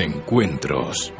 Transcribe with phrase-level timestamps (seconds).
[0.00, 1.12] Encuentros.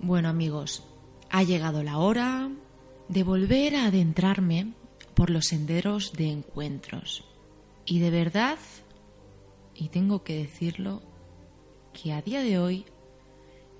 [0.00, 0.84] Bueno amigos,
[1.28, 2.50] ha llegado la hora
[3.08, 4.74] de volver a adentrarme
[5.14, 7.24] por los senderos de encuentros.
[7.84, 8.58] Y de verdad,
[9.74, 11.02] y tengo que decirlo,
[11.92, 12.86] que a día de hoy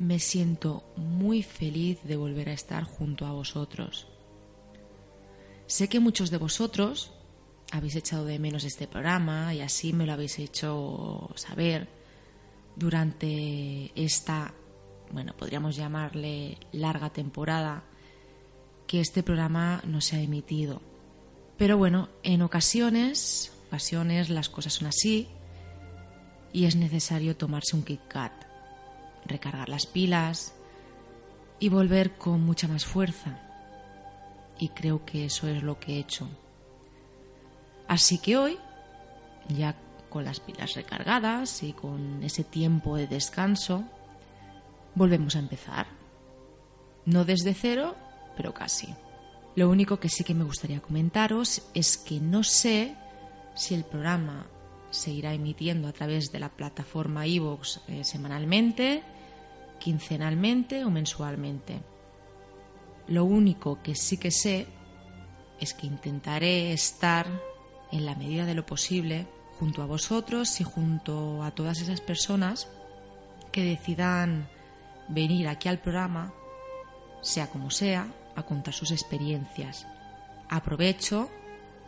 [0.01, 4.09] me siento muy feliz de volver a estar junto a vosotros.
[5.67, 7.13] Sé que muchos de vosotros
[7.71, 11.89] habéis echado de menos este programa y así me lo habéis hecho saber
[12.75, 14.53] durante esta
[15.13, 17.83] bueno, podríamos llamarle larga temporada,
[18.87, 20.81] que este programa no se ha emitido.
[21.57, 25.29] Pero bueno, en ocasiones, ocasiones las cosas son así
[26.53, 28.33] y es necesario tomarse un Kit Kat,
[29.27, 30.55] recargar las pilas
[31.59, 33.41] y volver con mucha más fuerza.
[34.59, 36.29] Y creo que eso es lo que he hecho.
[37.87, 38.59] Así que hoy,
[39.49, 39.75] ya
[40.09, 43.85] con las pilas recargadas y con ese tiempo de descanso,
[44.99, 45.87] volvemos a empezar.
[47.07, 47.97] No desde cero,
[48.37, 48.95] pero casi.
[49.55, 52.95] Lo único que sí que me gustaría comentaros es que no sé
[53.55, 54.47] si el programa
[54.91, 59.03] seguirá emitiendo a través de la plataforma iVoox eh, semanalmente,
[59.79, 61.81] quincenalmente o mensualmente.
[63.07, 64.67] Lo único que sí que sé
[65.61, 67.27] es que intentaré estar
[67.91, 69.27] en la medida de lo posible
[69.59, 72.69] junto a vosotros y junto a todas esas personas
[73.51, 74.49] que decidan
[75.09, 76.33] venir aquí al programa,
[77.23, 79.87] sea como sea, a contar sus experiencias.
[80.49, 81.31] Aprovecho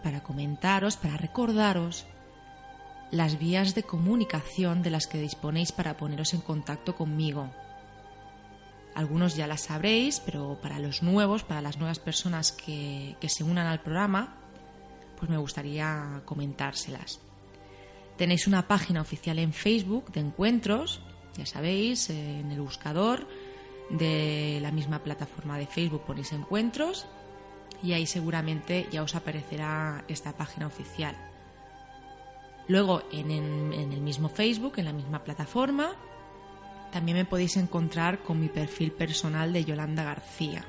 [0.02, 2.06] para comentaros, para recordaros
[3.10, 7.50] las vías de comunicación de las que disponéis para poneros en contacto conmigo.
[8.94, 13.44] Algunos ya las sabréis, pero para los nuevos, para las nuevas personas que, que se
[13.44, 14.36] unan al programa,
[15.18, 17.20] pues me gustaría comentárselas.
[18.16, 21.00] Tenéis una página oficial en Facebook de encuentros
[21.36, 23.26] ya sabéis, en el buscador
[23.90, 27.06] de la misma plataforma de Facebook ponéis encuentros
[27.82, 31.16] y ahí seguramente ya os aparecerá esta página oficial.
[32.68, 35.96] Luego en, el mismo Facebook, en la misma plataforma,
[36.92, 40.64] también me podéis encontrar con mi perfil personal de Yolanda García.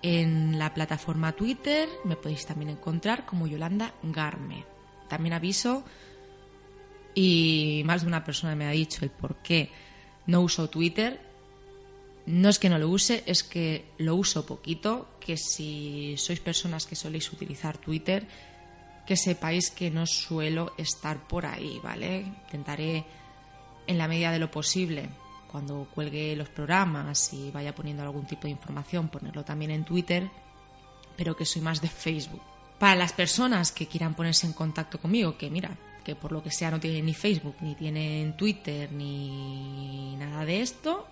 [0.00, 4.64] En la plataforma Twitter me podéis también encontrar como Yolanda Garme.
[5.08, 5.84] También aviso
[7.20, 9.70] y más de una persona me ha dicho el por qué
[10.26, 11.20] no uso Twitter.
[12.26, 16.86] No es que no lo use, es que lo uso poquito, que si sois personas
[16.86, 18.24] que soléis utilizar Twitter,
[19.04, 22.20] que sepáis que no suelo estar por ahí, ¿vale?
[22.20, 23.04] Intentaré
[23.88, 25.08] en la medida de lo posible,
[25.50, 30.30] cuando cuelgue los programas y vaya poniendo algún tipo de información, ponerlo también en Twitter,
[31.16, 32.42] pero que soy más de Facebook.
[32.78, 35.76] Para las personas que quieran ponerse en contacto conmigo, que mira,
[36.08, 40.62] que por lo que sea no tienen ni Facebook, ni tienen Twitter, ni nada de
[40.62, 41.06] esto,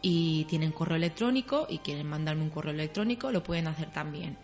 [0.00, 4.38] y tienen correo electrónico y quieren mandarme un correo electrónico, lo pueden hacer también.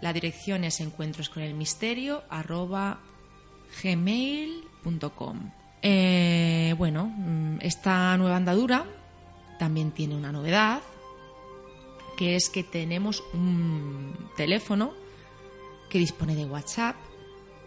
[0.00, 2.22] La dirección es encuentros con el misterio
[3.82, 5.50] gmail.com.
[5.82, 8.84] Eh, bueno, mm, esta nueva andadura
[9.58, 10.82] también tiene una novedad,
[12.16, 14.94] que es que tenemos un teléfono
[15.90, 16.94] que dispone de WhatsApp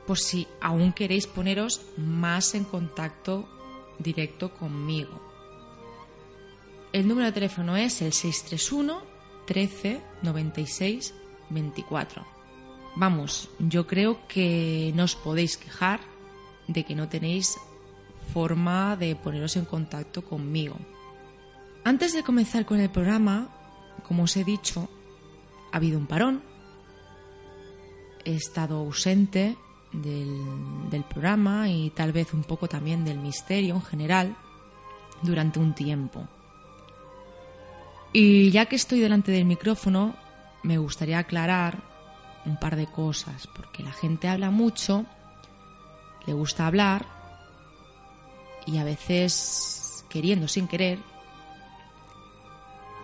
[0.07, 3.47] por si aún queréis poneros más en contacto
[3.99, 5.21] directo conmigo.
[6.93, 9.01] El número de teléfono es el 631
[9.45, 11.13] 13 96
[11.49, 12.25] 24.
[12.95, 15.99] Vamos, yo creo que no os podéis quejar
[16.67, 17.57] de que no tenéis
[18.33, 20.75] forma de poneros en contacto conmigo.
[21.83, 23.49] Antes de comenzar con el programa,
[24.07, 24.89] como os he dicho,
[25.71, 26.43] ha habido un parón.
[28.25, 29.55] He estado ausente
[30.01, 34.35] del, programa y tal vez un poco también del misterio en general
[35.21, 36.27] durante un tiempo.
[38.13, 40.15] Y ya que estoy delante del micrófono,
[40.63, 41.81] me gustaría aclarar
[42.45, 45.05] un par de cosas, porque la gente habla mucho,
[46.25, 47.05] le gusta hablar
[48.65, 50.99] y a veces, queriendo sin querer,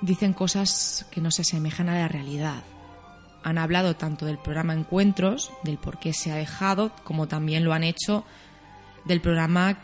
[0.01, 2.63] dicen cosas que no se asemejan a la realidad.
[3.43, 7.73] Han hablado tanto del programa Encuentros, del por qué se ha dejado, como también lo
[7.73, 8.23] han hecho
[9.05, 9.77] del programa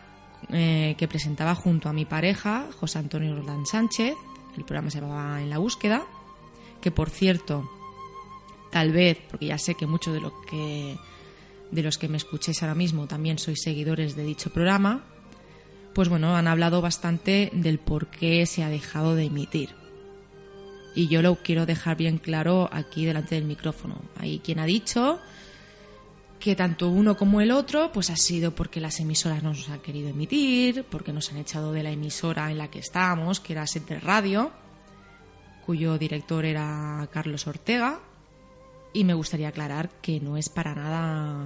[0.50, 4.16] eh, que presentaba junto a mi pareja, José Antonio Roldán Sánchez.
[4.58, 6.06] El programa se llamaba En la búsqueda,
[6.82, 7.70] que por cierto,
[8.72, 10.98] tal vez, porque ya sé que muchos de, lo que,
[11.72, 15.04] de los que me escuchéis ahora mismo también sois seguidores de dicho programa,
[15.94, 19.79] pues bueno, han hablado bastante del por qué se ha dejado de emitir.
[20.96, 24.02] Y yo lo quiero dejar bien claro aquí delante del micrófono.
[24.18, 25.20] Hay quien ha dicho
[26.40, 29.82] que tanto uno como el otro pues ha sido porque las emisoras no nos han
[29.82, 33.68] querido emitir, porque nos han echado de la emisora en la que estábamos, que era
[33.68, 34.52] Sente Radio,
[35.66, 38.00] cuyo director era Carlos Ortega,
[38.94, 41.46] y me gustaría aclarar que no es para nada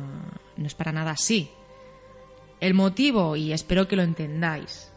[0.56, 1.50] no es para nada así.
[2.60, 4.93] El motivo y espero que lo entendáis.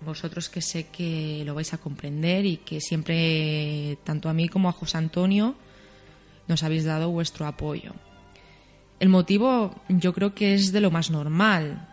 [0.00, 4.68] Vosotros que sé que lo vais a comprender y que siempre tanto a mí como
[4.68, 5.56] a José Antonio
[6.46, 7.94] nos habéis dado vuestro apoyo.
[9.00, 11.88] El motivo yo creo que es de lo más normal.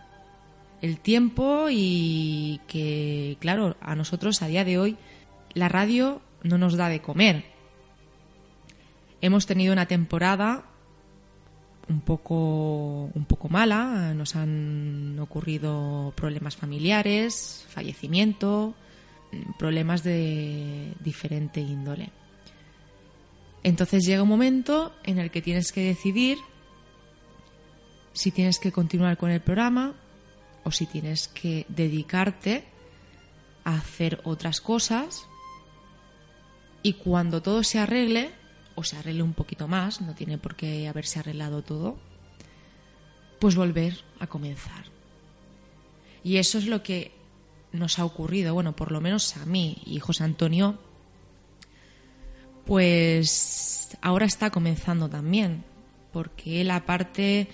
[0.81, 4.97] El tiempo y que, claro, a nosotros a día de hoy
[5.53, 7.45] la radio no nos da de comer.
[9.21, 10.65] Hemos tenido una temporada
[11.87, 18.73] un poco, un poco mala, nos han ocurrido problemas familiares, fallecimiento,
[19.57, 22.09] problemas de diferente índole.
[23.63, 26.37] Entonces llega un momento en el que tienes que decidir
[28.13, 29.93] si tienes que continuar con el programa
[30.63, 32.63] o si tienes que dedicarte
[33.63, 35.27] a hacer otras cosas
[36.81, 38.31] y cuando todo se arregle,
[38.75, 41.97] o se arregle un poquito más, no tiene por qué haberse arreglado todo,
[43.39, 44.85] pues volver a comenzar.
[46.23, 47.11] Y eso es lo que
[47.71, 50.77] nos ha ocurrido, bueno, por lo menos a mí y José Antonio,
[52.65, 55.63] pues ahora está comenzando también,
[56.11, 57.47] porque él aparte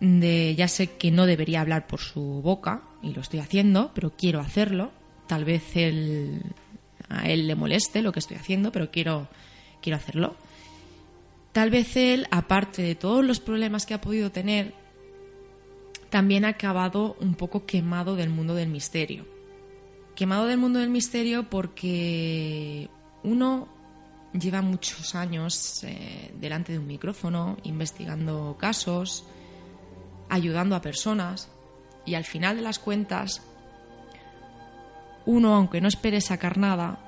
[0.00, 4.14] de, ya sé que no debería hablar por su boca, y lo estoy haciendo, pero
[4.16, 4.90] quiero hacerlo,
[5.26, 6.42] tal vez él,
[7.08, 9.28] a él le moleste lo que estoy haciendo, pero quiero
[9.84, 10.34] quiero hacerlo.
[11.52, 14.72] Tal vez él, aparte de todos los problemas que ha podido tener,
[16.08, 19.26] también ha acabado un poco quemado del mundo del misterio.
[20.16, 22.88] Quemado del mundo del misterio porque
[23.22, 23.68] uno
[24.32, 29.24] lleva muchos años eh, delante de un micrófono, investigando casos,
[30.30, 31.50] ayudando a personas
[32.06, 33.42] y al final de las cuentas,
[35.26, 37.03] uno, aunque no espere sacar nada,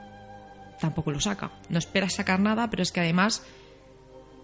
[0.80, 1.52] tampoco lo saca.
[1.68, 3.42] No esperas sacar nada, pero es que además,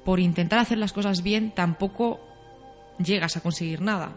[0.04, 2.20] por intentar hacer las cosas bien, tampoco
[2.98, 4.12] llegas a conseguir nada.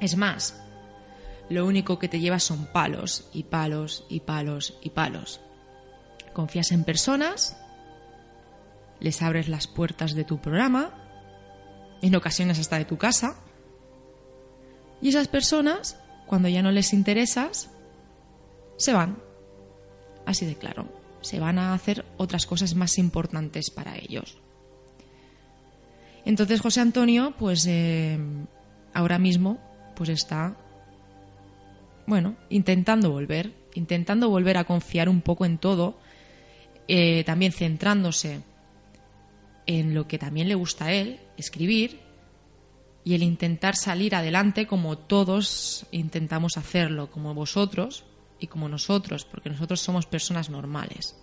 [0.00, 0.60] Es más,
[1.48, 5.40] lo único que te llevas son palos y palos y palos y palos.
[6.32, 7.56] Confías en personas,
[9.00, 10.98] les abres las puertas de tu programa,
[12.00, 13.36] en ocasiones hasta de tu casa,
[15.00, 17.70] y esas personas, cuando ya no les interesas,
[18.76, 19.18] se van.
[20.24, 24.36] Así de claro se van a hacer otras cosas más importantes para ellos.
[26.24, 28.18] Entonces José Antonio, pues eh,
[28.92, 29.58] ahora mismo,
[29.96, 30.56] pues está
[32.06, 35.96] bueno, intentando volver, intentando volver a confiar un poco en todo,
[36.88, 38.40] eh, también centrándose
[39.66, 42.00] en lo que también le gusta a él, escribir,
[43.04, 48.04] y el intentar salir adelante como todos intentamos hacerlo, como vosotros
[48.42, 51.16] y como nosotros, porque nosotros somos personas normales.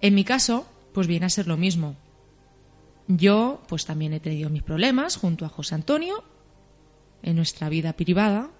[0.00, 1.96] En mi caso, pues viene a ser lo mismo.
[3.06, 6.22] Yo, pues también he tenido mis problemas junto a José Antonio
[7.22, 8.50] en nuestra vida privada.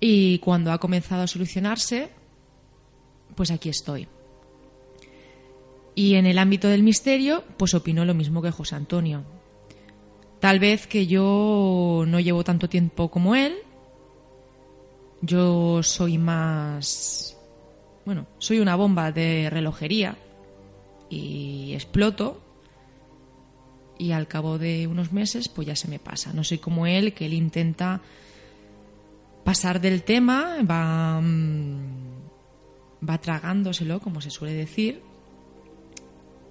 [0.00, 2.10] Y cuando ha comenzado a solucionarse,
[3.34, 4.08] pues aquí estoy.
[5.94, 9.24] Y en el ámbito del misterio, pues opino lo mismo que José Antonio.
[10.40, 13.54] Tal vez que yo no llevo tanto tiempo como él.
[15.24, 17.36] Yo soy más...
[18.04, 20.16] Bueno, soy una bomba de relojería
[21.08, 22.42] y exploto
[23.98, 26.32] y al cabo de unos meses pues ya se me pasa.
[26.34, 28.02] No soy como él, que él intenta
[29.44, 35.00] pasar del tema, va, mm, va tragándoselo, como se suele decir,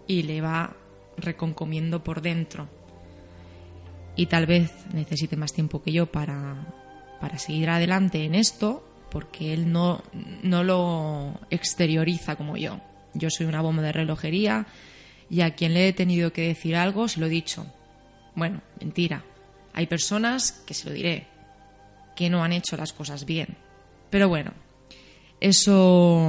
[0.08, 0.76] y le va
[1.18, 2.68] reconcomiendo por dentro.
[4.16, 6.83] Y tal vez necesite más tiempo que yo para,
[7.24, 10.04] para seguir adelante en esto, porque él no,
[10.42, 12.82] no lo exterioriza como yo.
[13.14, 14.68] Yo soy una bomba de relojería
[15.30, 17.66] y a quien le he tenido que decir algo se lo he dicho.
[18.36, 19.24] Bueno, mentira.
[19.72, 21.28] Hay personas que se lo diré,
[22.14, 23.56] que no han hecho las cosas bien.
[24.10, 24.52] Pero bueno,
[25.40, 26.20] eso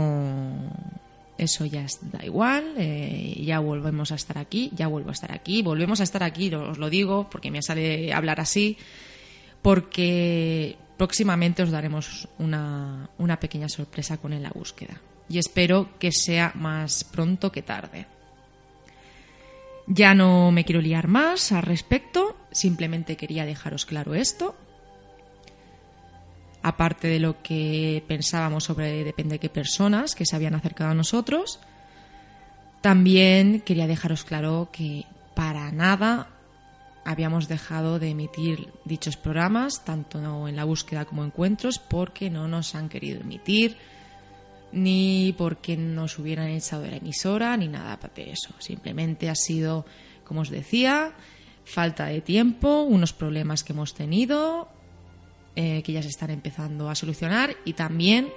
[1.37, 5.61] eso ya da igual, eh, ya volvemos a estar aquí, ya vuelvo a estar aquí,
[5.63, 8.77] volvemos a estar aquí, os lo digo porque me sale hablar así,
[9.61, 16.53] porque próximamente os daremos una, una pequeña sorpresa con la búsqueda y espero que sea
[16.55, 18.07] más pronto que tarde.
[19.87, 24.57] Ya no me quiero liar más al respecto, simplemente quería dejaros claro esto.
[26.63, 30.95] Aparte de lo que pensábamos sobre depende de qué personas que se habían acercado a
[30.95, 31.61] nosotros,
[32.81, 36.29] también quería dejaros claro que para nada
[37.05, 42.75] habíamos dejado de emitir dichos programas, tanto en la búsqueda como encuentros, porque no nos
[42.75, 43.77] han querido emitir
[44.75, 48.53] ni porque nos hubieran echado de la emisora, ni nada de eso.
[48.59, 49.87] Simplemente ha sido,
[50.25, 51.13] como os decía,
[51.65, 54.69] falta de tiempo, unos problemas que hemos tenido,
[55.55, 58.33] eh, que ya se están empezando a solucionar, y también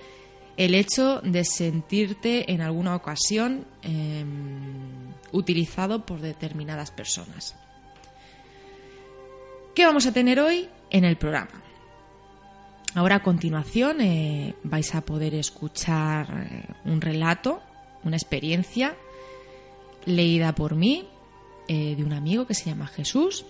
[0.57, 7.55] el hecho de sentirte en alguna ocasión em, utilizado por determinadas personas.
[9.77, 11.61] ¿Qué vamos a tener hoy en el programa?
[12.95, 17.61] Ahora a continuación eh, vais a poder escuchar eh, un relato,
[18.03, 18.95] una experiencia
[20.07, 21.07] leída por mí
[21.67, 23.45] eh, de un amigo que se llama Jesús,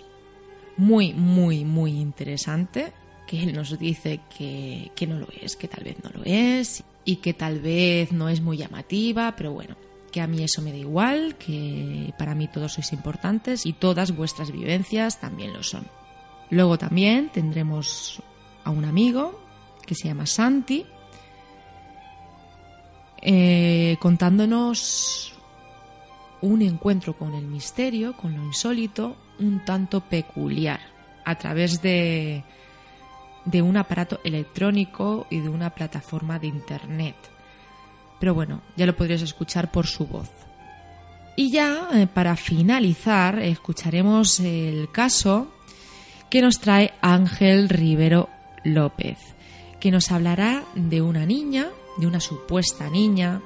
[0.75, 2.91] muy, muy, muy interesante,
[3.25, 6.83] que él nos dice que, que no lo es, que tal vez no lo es
[7.05, 9.77] y que tal vez no es muy llamativa, pero bueno,
[10.11, 14.13] que a mí eso me da igual, que para mí todos sois importantes y todas
[14.13, 15.87] vuestras vivencias también lo son.
[16.49, 18.21] Luego también tendremos
[18.63, 19.39] a un amigo
[19.85, 20.85] que se llama Santi,
[23.21, 25.33] eh, contándonos
[26.41, 30.79] un encuentro con el misterio, con lo insólito, un tanto peculiar,
[31.25, 32.43] a través de,
[33.45, 37.15] de un aparato electrónico y de una plataforma de Internet.
[38.19, 40.31] Pero bueno, ya lo podréis escuchar por su voz.
[41.35, 45.53] Y ya, eh, para finalizar, escucharemos el caso
[46.29, 48.29] que nos trae Ángel Rivero
[48.63, 49.17] López,
[49.79, 53.41] que nos hablará de una niña, de una supuesta niña,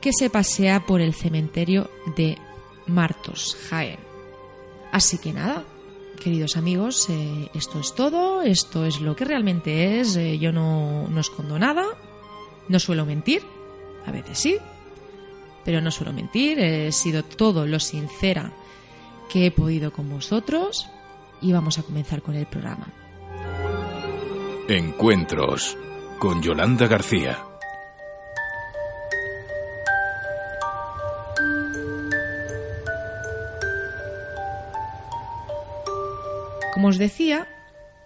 [0.00, 2.38] que se pasea por el cementerio de
[2.86, 3.98] Martos, Jaén.
[4.90, 5.64] Así que nada,
[6.22, 11.08] queridos amigos, eh, esto es todo, esto es lo que realmente es, eh, yo no,
[11.08, 11.84] no escondo nada,
[12.68, 13.42] no suelo mentir,
[14.06, 14.56] a veces sí,
[15.64, 18.52] pero no suelo mentir, he sido todo lo sincera
[19.30, 20.88] que he podido con vosotros
[21.42, 22.86] y vamos a comenzar con el programa.
[24.68, 25.76] Encuentros
[26.18, 27.38] con Yolanda García.
[36.72, 37.46] Como os decía,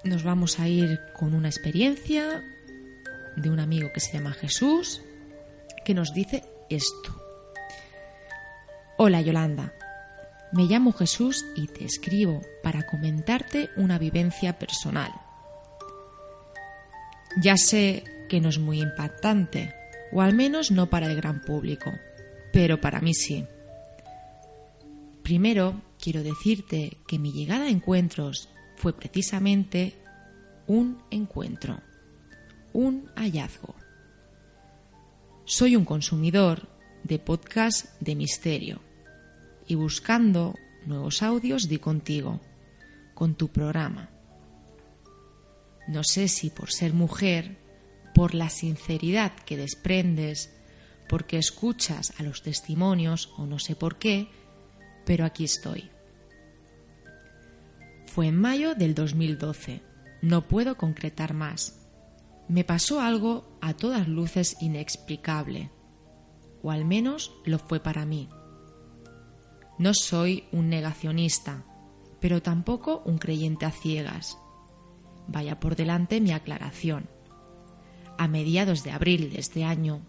[0.02, 2.42] nos vamos a ir con una experiencia
[3.36, 5.02] de un amigo que se llama Jesús,
[5.84, 7.14] que nos dice esto.
[8.98, 9.72] Hola Yolanda,
[10.52, 15.12] me llamo Jesús y te escribo para comentarte una vivencia personal.
[17.42, 19.74] Ya sé que no es muy impactante,
[20.12, 21.92] o al menos no para el gran público,
[22.52, 23.44] pero para mí sí.
[25.22, 29.94] Primero, quiero decirte que mi llegada a encuentros fue precisamente
[30.66, 31.80] un encuentro,
[32.72, 33.74] un hallazgo.
[35.44, 36.68] Soy un consumidor
[37.04, 38.85] de podcast de misterio
[39.66, 40.54] y buscando
[40.84, 42.40] nuevos audios di contigo,
[43.14, 44.10] con tu programa.
[45.88, 47.58] No sé si por ser mujer,
[48.14, 50.52] por la sinceridad que desprendes,
[51.08, 54.28] porque escuchas a los testimonios o no sé por qué,
[55.04, 55.90] pero aquí estoy.
[58.06, 59.82] Fue en mayo del 2012.
[60.22, 61.78] No puedo concretar más.
[62.48, 65.70] Me pasó algo a todas luces inexplicable,
[66.62, 68.28] o al menos lo fue para mí.
[69.78, 71.64] No soy un negacionista,
[72.20, 74.38] pero tampoco un creyente a ciegas.
[75.28, 77.08] Vaya por delante mi aclaración.
[78.16, 80.00] A mediados de abril de este año,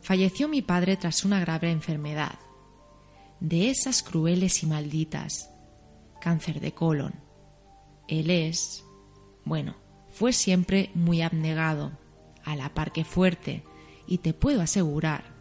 [0.00, 2.38] falleció mi padre tras una grave enfermedad,
[3.40, 5.50] de esas crueles y malditas,
[6.20, 7.14] cáncer de colon.
[8.06, 8.84] Él es,
[9.44, 9.74] bueno,
[10.10, 11.98] fue siempre muy abnegado,
[12.44, 13.64] a la par que fuerte,
[14.06, 15.34] y te puedo asegurar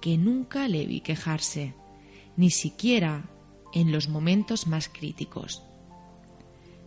[0.00, 1.74] que nunca le vi quejarse,
[2.36, 3.30] ni siquiera
[3.72, 5.62] en los momentos más críticos.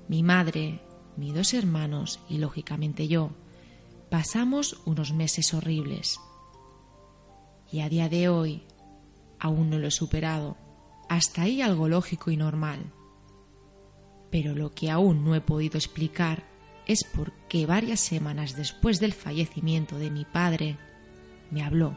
[0.08, 0.82] Mi madre,
[1.18, 3.32] mis dos hermanos y lógicamente yo
[4.10, 6.20] pasamos unos meses horribles.
[7.72, 8.64] Y a día de hoy
[9.40, 10.58] aún no lo he superado.
[11.08, 12.92] Hasta ahí algo lógico y normal.
[14.32, 16.44] Pero lo que aún no he podido explicar
[16.86, 20.78] es por qué varias semanas después del fallecimiento de mi padre
[21.52, 21.96] me habló.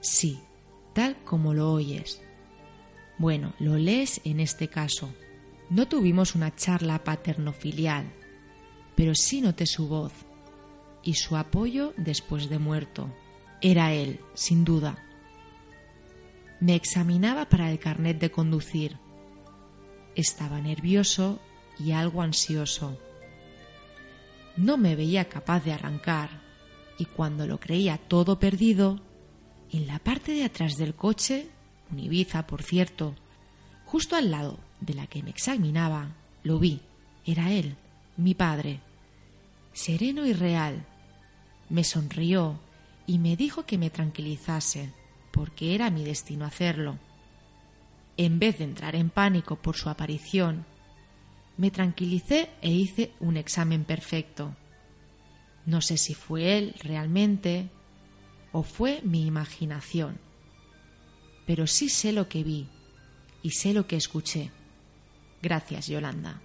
[0.00, 0.40] Sí,
[0.94, 2.22] tal como lo oyes.
[3.22, 5.14] Bueno, lo lees en este caso.
[5.70, 8.12] No tuvimos una charla paterno-filial,
[8.96, 10.12] pero sí noté su voz
[11.04, 13.14] y su apoyo después de muerto.
[13.60, 14.98] Era él, sin duda.
[16.58, 18.98] Me examinaba para el carnet de conducir.
[20.16, 21.38] Estaba nervioso
[21.78, 22.98] y algo ansioso.
[24.56, 26.42] No me veía capaz de arrancar
[26.98, 29.00] y cuando lo creía todo perdido,
[29.70, 31.52] en la parte de atrás del coche,
[31.98, 33.14] Ibiza, por cierto,
[33.84, 36.08] justo al lado de la que me examinaba,
[36.42, 36.80] lo vi.
[37.24, 37.76] Era él,
[38.16, 38.80] mi padre.
[39.72, 40.84] Sereno y real.
[41.68, 42.58] Me sonrió
[43.06, 44.92] y me dijo que me tranquilizase,
[45.30, 46.98] porque era mi destino hacerlo.
[48.16, 50.66] En vez de entrar en pánico por su aparición,
[51.56, 54.54] me tranquilicé e hice un examen perfecto.
[55.64, 57.70] No sé si fue él realmente
[58.52, 60.18] o fue mi imaginación,
[61.46, 62.66] pero sí sé lo que vi
[63.42, 64.50] y sé lo que escuché.
[65.42, 66.40] Gracias, Yolanda.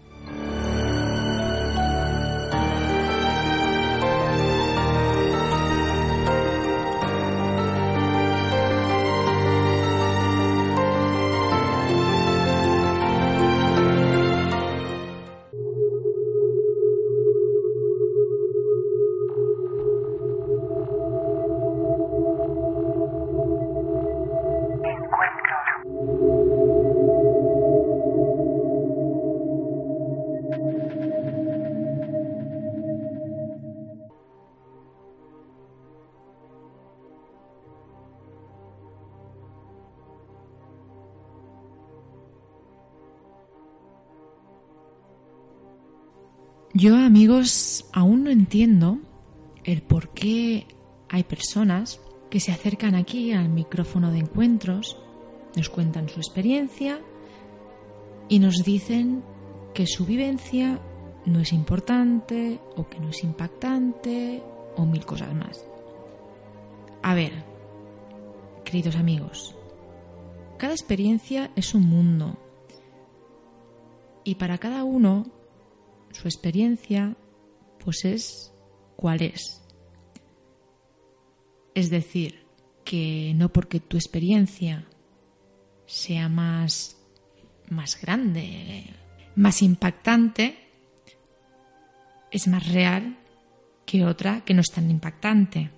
[46.73, 48.99] Yo, amigos, aún no entiendo
[49.63, 50.67] el por qué
[51.09, 54.97] hay personas que se acercan aquí al micrófono de encuentros,
[55.55, 56.99] nos cuentan su experiencia
[58.27, 59.23] y nos dicen
[59.73, 60.79] que su vivencia
[61.25, 64.43] no es importante o que no es impactante
[64.75, 65.65] o mil cosas más.
[67.01, 67.31] A ver,
[68.65, 69.55] queridos amigos,
[70.57, 72.37] cada experiencia es un mundo
[74.23, 75.36] y para cada uno
[76.11, 77.15] su experiencia
[77.83, 78.53] pues es
[78.95, 79.63] cuál es.
[81.73, 82.47] Es decir,
[82.83, 84.87] que no porque tu experiencia
[85.85, 86.97] sea más,
[87.69, 88.93] más grande,
[89.35, 90.57] más impactante,
[92.31, 93.17] es más real
[93.85, 95.71] que otra que no es tan impactante.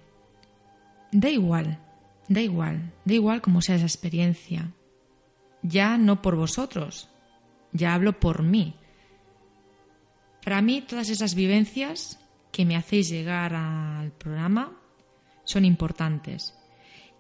[1.11, 1.79] Da igual,
[2.27, 4.71] da igual, da igual cómo sea esa experiencia.
[5.61, 7.09] Ya no por vosotros,
[7.71, 8.75] ya hablo por mí.
[10.49, 12.17] Para mí todas esas vivencias
[12.51, 14.75] que me hacéis llegar al programa
[15.43, 16.55] son importantes.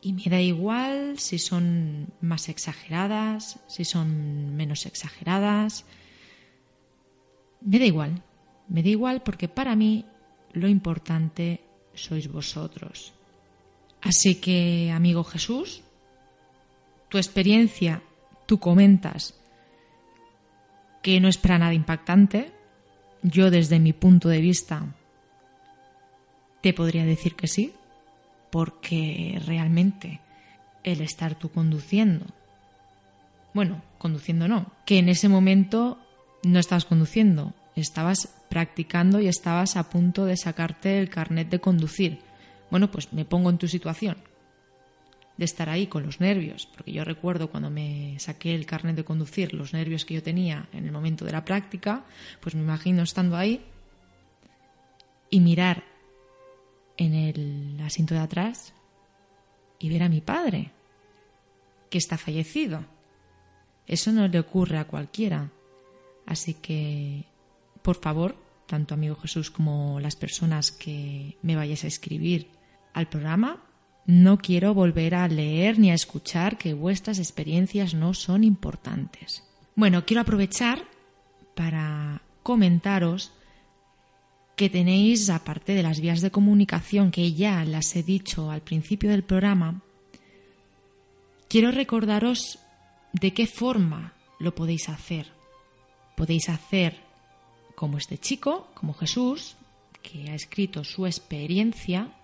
[0.01, 5.85] Y me da igual si son más exageradas, si son menos exageradas.
[7.61, 8.23] Me da igual.
[8.67, 10.05] Me da igual porque para mí
[10.53, 11.61] lo importante
[11.93, 13.13] sois vosotros.
[14.01, 15.83] Así que, amigo Jesús,
[17.09, 18.01] tu experiencia,
[18.47, 19.39] tú comentas
[21.03, 22.57] que no es para nada impactante,
[23.21, 24.95] yo desde mi punto de vista
[26.61, 27.73] Te podría decir que sí,
[28.51, 30.19] porque realmente
[30.83, 32.25] el estar tú conduciendo,
[33.53, 35.99] bueno, conduciendo no, que en ese momento
[36.43, 42.19] no estabas conduciendo, estabas practicando y estabas a punto de sacarte el carnet de conducir.
[42.71, 44.17] Bueno, pues me pongo en tu situación
[45.39, 49.05] de estar ahí con los nervios, porque yo recuerdo cuando me saqué el carnet de
[49.05, 52.03] conducir, los nervios que yo tenía en el momento de la práctica,
[52.41, 53.61] pues me imagino estando ahí
[55.29, 55.85] y mirar
[56.97, 58.73] en el asiento de atrás
[59.79, 60.73] y ver a mi padre,
[61.89, 62.83] que está fallecido.
[63.87, 65.51] Eso no le ocurre a cualquiera.
[66.25, 67.23] Así que,
[67.81, 72.49] por favor, tanto amigo Jesús como las personas que me vayáis a escribir
[72.93, 73.68] al programa,
[74.09, 79.43] no quiero volver a leer ni a escuchar que vuestras experiencias no son importantes.
[79.75, 80.83] Bueno, quiero aprovechar
[81.53, 83.31] para comentaros
[84.55, 89.11] que tenéis, aparte de las vías de comunicación que ya las he dicho al principio
[89.11, 89.83] del programa,
[91.47, 92.57] quiero recordaros
[93.13, 95.27] de qué forma lo podéis hacer.
[96.17, 96.97] Podéis hacer
[97.75, 99.55] como este chico, como Jesús,
[100.01, 102.15] que ha escrito su experiencia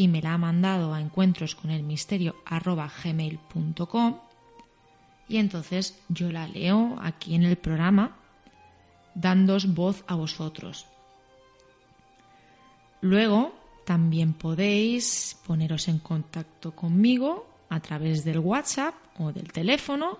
[0.00, 1.54] y me la ha mandado a encuentros
[5.28, 8.16] y entonces yo la leo aquí en el programa
[9.14, 10.86] dándos voz a vosotros.
[13.02, 13.52] Luego
[13.84, 20.18] también podéis poneros en contacto conmigo a través del WhatsApp o del teléfono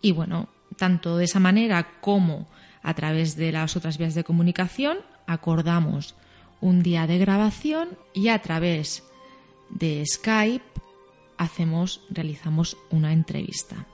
[0.00, 2.46] y bueno, tanto de esa manera como
[2.84, 6.14] a través de las otras vías de comunicación acordamos
[6.62, 9.02] un día de grabación y a través
[9.68, 10.64] de Skype
[11.36, 13.86] hacemos realizamos una entrevista.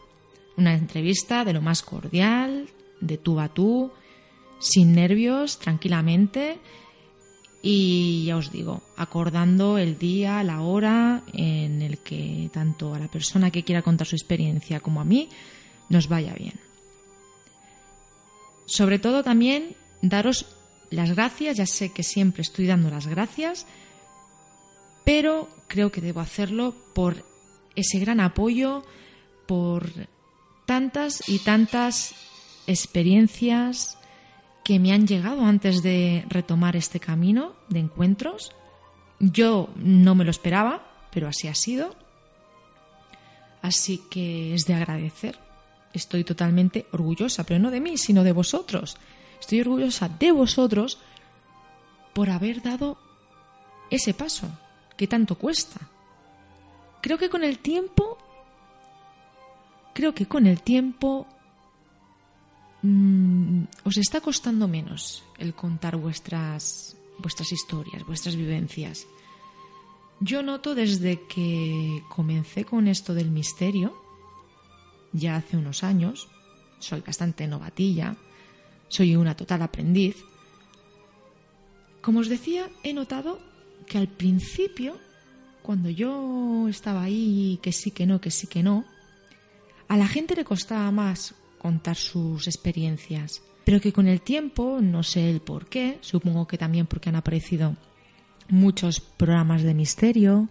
[0.56, 2.68] Una entrevista de lo más cordial,
[3.00, 3.90] de tú a tú,
[4.60, 6.58] sin nervios, tranquilamente
[7.62, 13.08] y ya os digo, acordando el día, la hora en el que tanto a la
[13.08, 15.28] persona que quiera contar su experiencia como a mí
[15.88, 16.54] nos vaya bien.
[18.66, 20.57] Sobre todo también daros
[20.90, 23.66] las gracias, ya sé que siempre estoy dando las gracias,
[25.04, 27.24] pero creo que debo hacerlo por
[27.74, 28.84] ese gran apoyo,
[29.46, 29.90] por
[30.66, 32.14] tantas y tantas
[32.66, 33.98] experiencias,
[34.68, 38.52] que me han llegado antes de retomar este camino de encuentros.
[39.18, 41.96] Yo no me lo esperaba, pero así ha sido.
[43.62, 45.38] Así que es de agradecer.
[45.94, 48.98] Estoy totalmente orgullosa, pero no de mí, sino de vosotros.
[49.40, 50.98] Estoy orgullosa de vosotros
[52.14, 52.98] por haber dado
[53.90, 54.48] ese paso
[54.96, 55.88] que tanto cuesta.
[57.00, 58.18] Creo que con el tiempo,
[59.94, 61.26] creo que con el tiempo
[62.82, 69.06] Mm, os está costando menos el contar vuestras, vuestras historias, vuestras vivencias.
[70.20, 73.94] Yo noto desde que comencé con esto del misterio,
[75.12, 76.28] ya hace unos años,
[76.78, 78.16] soy bastante novatilla,
[78.88, 80.16] soy una total aprendiz,
[82.00, 83.38] como os decía, he notado
[83.86, 84.96] que al principio,
[85.62, 88.84] cuando yo estaba ahí, que sí, que no, que sí, que no,
[89.88, 95.02] a la gente le costaba más contar sus experiencias, pero que con el tiempo, no
[95.02, 97.76] sé el por qué, supongo que también porque han aparecido
[98.48, 100.48] muchos programas de misterio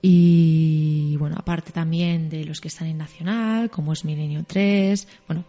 [0.00, 5.44] y bueno, aparte también de los que están en Nacional, como es Milenio 3, bueno,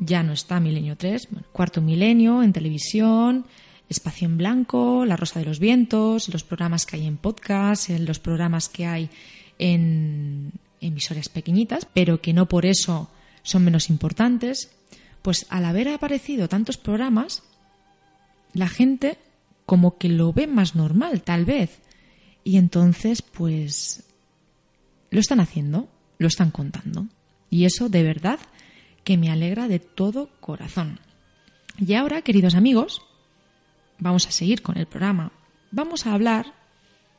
[0.00, 3.46] ya no está Milenio 3, bueno, Cuarto Milenio en televisión,
[3.88, 8.18] Espacio en Blanco, La Rosa de los Vientos, los programas que hay en podcast, los
[8.18, 9.10] programas que hay
[9.58, 13.10] en emisoras pequeñitas, pero que no por eso
[13.42, 14.70] son menos importantes,
[15.22, 17.42] pues al haber aparecido tantos programas,
[18.54, 19.18] la gente
[19.66, 21.80] como que lo ve más normal, tal vez.
[22.42, 24.04] Y entonces, pues,
[25.10, 27.06] lo están haciendo, lo están contando.
[27.50, 28.40] Y eso de verdad
[29.10, 31.00] que me alegra de todo corazón.
[31.76, 33.02] Y ahora, queridos amigos,
[33.98, 35.32] vamos a seguir con el programa.
[35.72, 36.54] Vamos a hablar,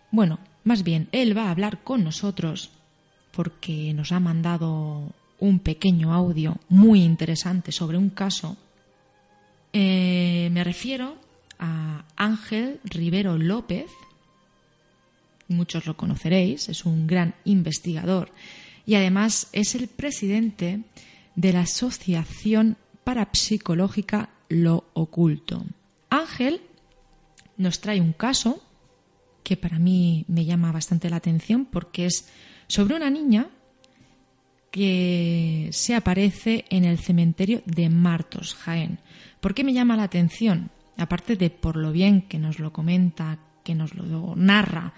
[0.09, 2.71] bueno, más bien, él va a hablar con nosotros
[3.33, 8.55] porque nos ha mandado un pequeño audio muy interesante sobre un caso,
[9.73, 11.17] eh, me refiero
[11.59, 13.91] a Ángel Rivero López,
[15.49, 18.31] muchos lo conoceréis, es un gran investigador
[18.85, 20.85] y además es el presidente
[21.41, 25.65] de la Asociación Parapsicológica Lo Oculto.
[26.11, 26.61] Ángel
[27.57, 28.61] nos trae un caso
[29.43, 32.29] que para mí me llama bastante la atención porque es
[32.67, 33.49] sobre una niña
[34.69, 38.99] que se aparece en el cementerio de Martos, Jaén.
[39.39, 40.69] ¿Por qué me llama la atención?
[40.97, 44.93] aparte de por lo bien que nos lo comenta, que nos lo narra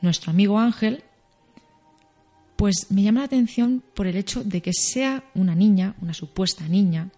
[0.00, 1.04] nuestro amigo Ángel,
[2.56, 6.68] pues me llama la atención por el hecho de que sea una niña, una supuesta
[6.68, 7.10] niña,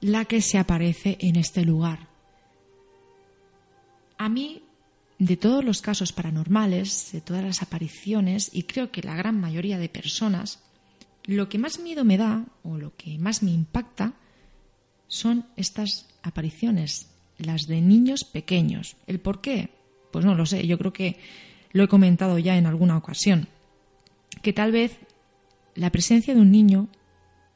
[0.00, 2.08] la que se aparece en este lugar.
[4.18, 4.62] A mí,
[5.18, 9.78] de todos los casos paranormales, de todas las apariciones, y creo que la gran mayoría
[9.78, 10.60] de personas,
[11.24, 14.14] lo que más miedo me da o lo que más me impacta
[15.08, 18.96] son estas apariciones, las de niños pequeños.
[19.06, 19.70] ¿El por qué?
[20.12, 21.18] Pues no lo sé, yo creo que
[21.72, 23.48] lo he comentado ya en alguna ocasión,
[24.44, 24.98] que tal vez
[25.74, 26.88] la presencia de un niño,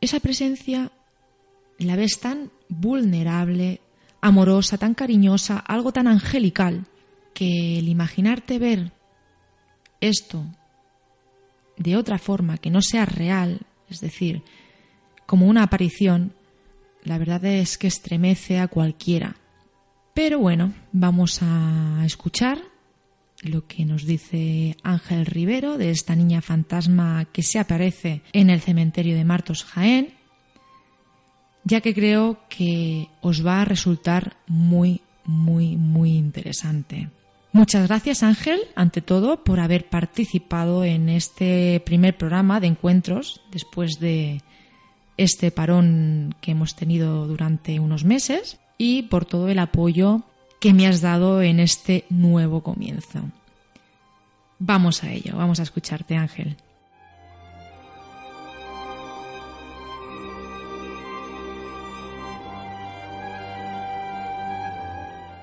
[0.00, 0.90] esa presencia
[1.78, 3.80] la ves tan vulnerable,
[4.20, 6.86] amorosa, tan cariñosa, algo tan angelical,
[7.34, 8.90] que el imaginarte ver
[10.00, 10.44] esto
[11.76, 14.42] de otra forma que no sea real, es decir,
[15.26, 16.32] como una aparición,
[17.04, 19.36] la verdad es que estremece a cualquiera.
[20.14, 22.58] Pero bueno, vamos a escuchar
[23.42, 28.60] lo que nos dice Ángel Rivero de esta niña fantasma que se aparece en el
[28.60, 30.18] cementerio de Martos Jaén
[31.68, 37.10] ya que creo que os va a resultar muy, muy, muy interesante.
[37.52, 44.00] Muchas gracias Ángel, ante todo, por haber participado en este primer programa de encuentros después
[44.00, 44.42] de
[45.18, 50.22] este parón que hemos tenido durante unos meses y por todo el apoyo
[50.60, 53.20] que me has dado en este nuevo comienzo.
[54.58, 56.56] Vamos a ello, vamos a escucharte Ángel.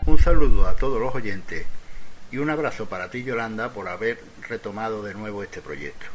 [0.05, 1.65] Un saludo a todos los oyentes
[2.31, 6.07] y un abrazo para ti Yolanda por haber retomado de nuevo este proyecto.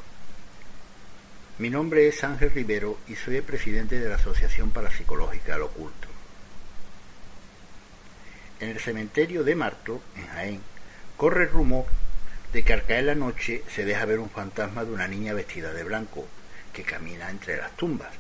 [1.59, 6.10] Mi nombre es Ángel Rivero y soy el presidente de la Asociación Parapsicológica al Oculto.
[8.61, 10.61] En el cementerio de Marto, en Jaén,
[11.17, 11.87] corre el rumor
[12.53, 15.73] de que al caer la noche se deja ver un fantasma de una niña vestida
[15.73, 16.27] de blanco
[16.73, 18.11] que camina entre las tumbas.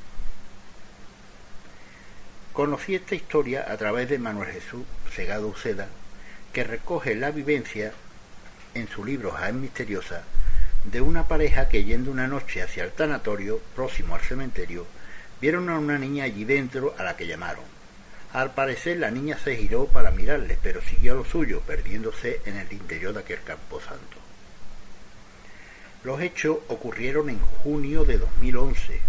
[2.53, 5.89] Conocí esta historia a través de Manuel Jesús Segado Uceda,
[6.53, 7.93] que recoge la vivencia
[8.75, 10.23] en su libro Jaén Misteriosa
[10.85, 14.87] de una pareja que yendo una noche hacia el tanatorio próximo al cementerio
[15.41, 17.80] vieron a una niña allí dentro a la que llamaron.
[18.33, 22.57] Al parecer la niña se giró para mirarles, pero siguió a lo suyo, perdiéndose en
[22.57, 24.19] el interior de aquel campo santo.
[26.05, 29.01] Los hechos ocurrieron en junio de 2011,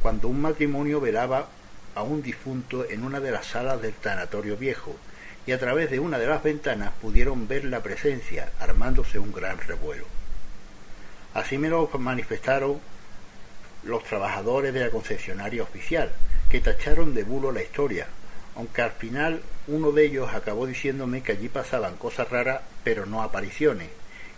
[0.00, 1.48] cuando un matrimonio velaba
[1.94, 4.96] a un difunto en una de las salas del tanatorio viejo
[5.46, 9.58] y a través de una de las ventanas pudieron ver la presencia armándose un gran
[9.58, 10.06] revuelo.
[11.34, 12.80] Así me lo manifestaron
[13.82, 16.10] los trabajadores de la concesionaria oficial,
[16.48, 18.06] que tacharon de bulo la historia,
[18.56, 23.22] aunque al final uno de ellos acabó diciéndome que allí pasaban cosas raras, pero no
[23.22, 23.88] apariciones,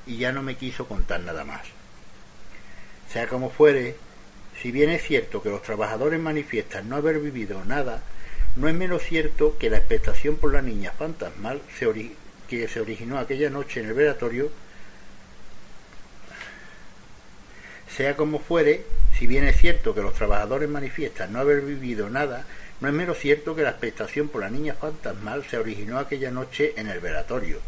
[0.06, 1.62] y ya no me quiso contar nada más.
[3.12, 3.96] Sea como fuere,
[4.60, 8.02] si bien es cierto que los trabajadores manifiestan no haber vivido nada,
[8.56, 11.60] no es menos cierto que la expectación por la niña fantasmal
[12.48, 14.50] que se originó aquella noche en el velatorio,
[17.94, 18.84] sea como fuere,
[19.18, 22.46] si bien es cierto que los trabajadores manifiestan no haber vivido nada,
[22.80, 26.74] no es menos cierto que la expectación por la niña fantasmal se originó aquella noche
[26.76, 27.60] en el velatorio,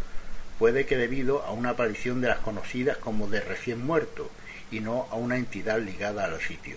[0.58, 4.30] puede que debido a una aparición de las conocidas como de recién muerto,
[4.70, 6.76] y no a una entidad ligada al sitio.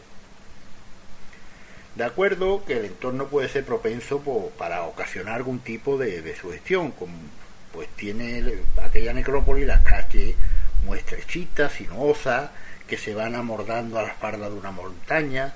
[1.96, 4.22] De acuerdo que el entorno puede ser propenso
[4.58, 7.14] para ocasionar algún tipo de, sugestión, como
[7.74, 8.44] pues tiene
[8.82, 10.36] aquella necrópolis las calles
[10.86, 12.50] muy estrechitas, sinuosas,
[12.88, 15.54] que se van amordando a la espalda de una montaña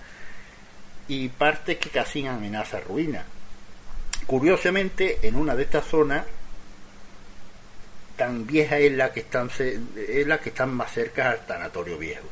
[1.08, 3.24] y partes que casi amenaza ruina.
[4.26, 6.26] Curiosamente, en una de estas zonas
[8.16, 12.28] tan vieja es la que están es la que están más cerca al tanatorio viejo.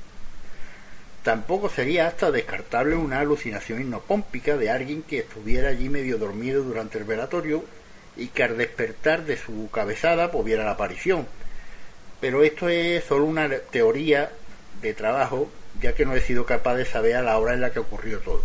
[1.23, 6.97] Tampoco sería hasta descartable una alucinación hipnopómpica de alguien que estuviera allí medio dormido durante
[6.97, 7.63] el velatorio
[8.17, 11.27] y que al despertar de su cabezada pues la aparición.
[12.19, 14.31] Pero esto es solo una teoría
[14.81, 15.49] de trabajo,
[15.81, 18.19] ya que no he sido capaz de saber a la hora en la que ocurrió
[18.19, 18.43] todo.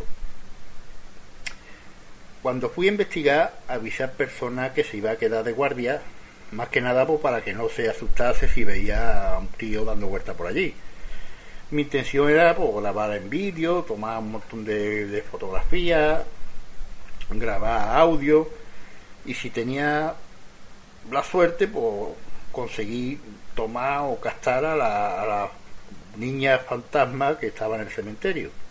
[2.49, 6.01] Cuando fui a investigar, avisé a personas que se iba a quedar de guardia,
[6.53, 10.07] más que nada pues, para que no se asustase si veía a un tío dando
[10.07, 10.75] vuelta por allí
[11.71, 16.23] mi intención era pues, grabar en vídeo, tomar un montón de, fotografías,
[17.29, 18.49] grabar audio
[19.27, 20.15] y si tenía
[21.11, 22.15] la suerte, pues
[22.51, 23.21] conseguí
[23.55, 25.51] tomar o captar a a la
[26.17, 28.68] niña fantasma que estaba en el cementerio.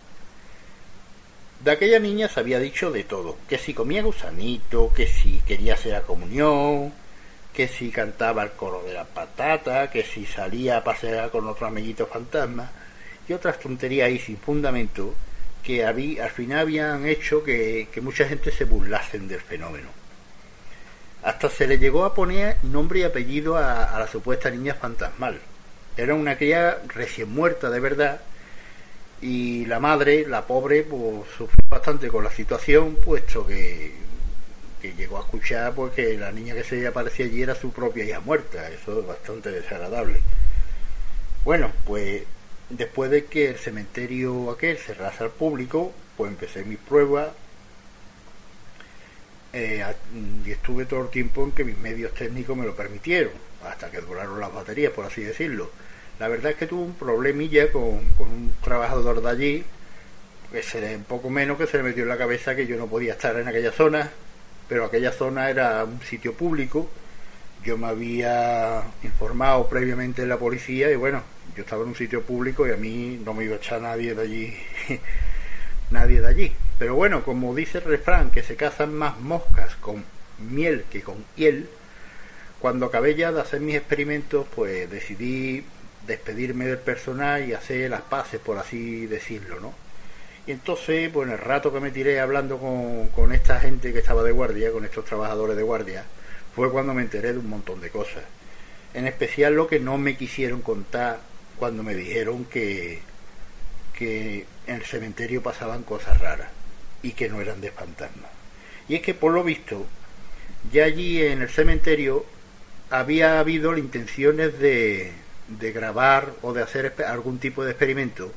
[1.60, 5.74] De aquella niña se había dicho de todo, que si comía gusanito, que si quería
[5.74, 6.92] hacer la comunión,
[7.52, 11.66] que si cantaba el coro de la patata, que si salía a pasear con otro
[11.66, 12.70] amiguito fantasma
[13.28, 15.14] y otras tonterías ahí sin fundamento
[15.64, 19.88] que había, al final habían hecho que, mucha gente se burlasen del fenómeno.
[21.24, 25.40] Hasta se le llegó a poner nombre y apellido a, a la supuesta niña fantasmal.
[25.96, 28.20] Era una cría recién muerta de verdad
[29.20, 33.92] y la madre, la pobre, pues sufrió bastante con la situación, puesto que,
[34.80, 38.04] que llegó a escuchar pues que la niña que se aparecía allí era su propia
[38.04, 40.20] hija muerta, eso es bastante desagradable.
[41.44, 42.22] Bueno, pues
[42.70, 47.28] después de que el cementerio aquel cerrase al público, pues empecé mis pruebas
[49.52, 49.84] eh,
[50.44, 53.32] y estuve todo el tiempo en que mis medios técnicos me lo permitieron,
[53.64, 55.70] hasta que duraron las baterías, por así decirlo.
[56.18, 59.64] La verdad es que tuve un problemilla con, un trabajador de allí,
[60.50, 62.76] que se le, un poco menos que se le metió en la cabeza que yo
[62.76, 64.10] no podía estar en aquella zona,
[64.68, 66.88] pero aquella zona era un sitio público.
[67.64, 71.22] Yo me había informado previamente en la policía y bueno,
[71.56, 74.14] yo estaba en un sitio público y a mí no me iba a echar nadie
[74.14, 74.56] de allí,
[75.90, 76.52] nadie de allí.
[76.80, 80.04] Pero bueno, como dice el refrán, que se cazan más moscas con
[80.50, 81.68] miel que con hiel,
[82.58, 85.64] cuando acabé ya de hacer mis experimentos, pues decidí
[86.08, 89.74] despedirme del personal y hacer las paces, por así decirlo, ¿no?
[90.46, 94.22] Y entonces, pues en el rato que me tiré hablando con, esta gente que estaba
[94.22, 96.04] de guardia, con estos trabajadores de guardia,
[96.56, 98.24] fue cuando me enteré de un montón de cosas.
[98.94, 101.20] En especial lo que no me quisieron contar
[101.58, 103.00] cuando me dijeron que,
[103.92, 106.48] que en el cementerio pasaban cosas raras
[107.02, 108.30] y que no eran de fantasmas.
[108.88, 109.86] Y es que por lo visto,
[110.72, 112.24] ya allí en el cementerio
[112.88, 115.12] había habido intenciones de,
[115.48, 118.32] de grabar o de hacer algún tipo de experimento,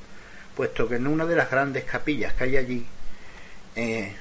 [0.56, 2.86] puesto que en una de las grandes capillas que hay allí
[3.76, 4.14] eh,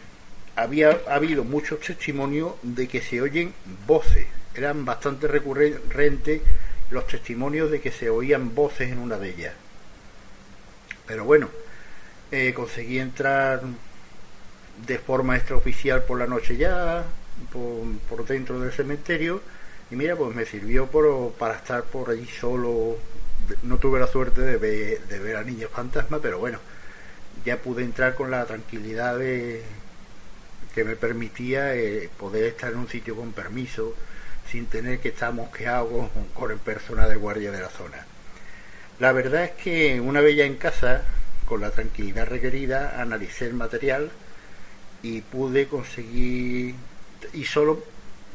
[0.57, 3.55] había habido muchos testimonios de que se oyen
[3.87, 4.26] voces.
[4.55, 6.42] Eran bastante recurrentes
[6.90, 9.55] los testimonios de que se oían voces en una de ellas.
[11.07, 11.48] Pero bueno,
[12.31, 13.62] eh, conseguí entrar
[14.87, 17.05] de forma extraoficial por la noche ya,
[17.53, 19.40] por, por dentro del cementerio,
[19.90, 22.96] y mira, pues me sirvió por, para estar por allí solo.
[23.62, 26.59] No tuve la suerte de ver, de ver a Niña Fantasma, pero bueno,
[27.44, 29.62] ya pude entrar con la tranquilidad de,
[30.74, 33.94] que me permitía eh, poder estar en un sitio con permiso,
[34.48, 38.07] sin tener que estar mosqueado con, con el personal de guardia de la zona.
[39.00, 41.03] La verdad es que una vez ya en casa,
[41.46, 44.11] con la tranquilidad requerida, analicé el material
[45.03, 46.74] y pude conseguir,
[47.33, 47.83] y solo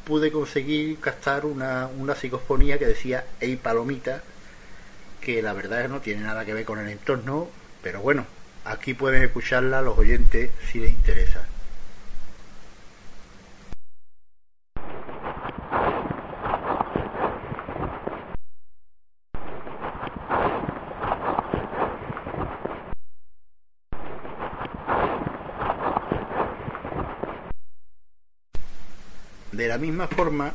[0.06, 2.15] pude conseguir captar una, una
[2.78, 4.22] que decía Ey Palomita,
[5.20, 7.50] que la verdad es que no tiene nada que ver con el entorno,
[7.82, 8.26] pero bueno,
[8.63, 11.46] aquí pueden escucharla los oyentes si les interesa.
[29.76, 30.54] La misma forma,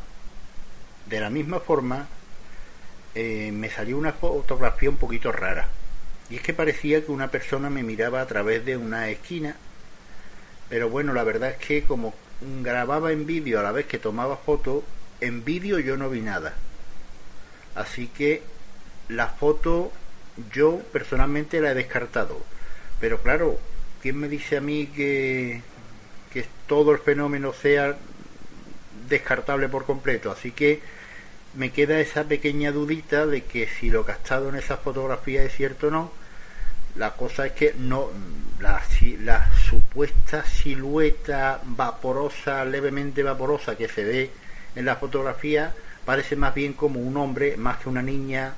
[1.05, 2.09] de la misma forma,
[3.15, 5.69] eh, me salió una fotografía un poquito rara.
[6.31, 9.57] Y es que parecía que una persona me miraba a través de una esquina.
[10.71, 12.15] Pero bueno, la verdad es que como
[12.63, 14.85] grababa en vídeo a la vez que tomaba foto,
[15.21, 16.55] en vídeo yo no vi nada.
[17.75, 18.43] Así que
[19.11, 19.93] la foto
[20.51, 22.41] yo personalmente la he descartado.
[23.01, 23.59] Pero claro,
[24.01, 25.61] ¿quién me dice a mí que,
[26.33, 27.99] que todo el fenómeno sea
[29.11, 30.31] descartable por completo.
[30.31, 30.81] Así que
[31.55, 35.89] me queda esa pequeña dudita de que si lo gastado en esa fotografía es cierto
[35.89, 36.13] o no.
[36.97, 38.09] La cosa es que no
[38.61, 38.83] la,
[39.21, 44.31] la supuesta silueta vaporosa, levemente vaporosa que se ve
[44.75, 48.55] en la fotografía parece más bien como un hombre más que una niña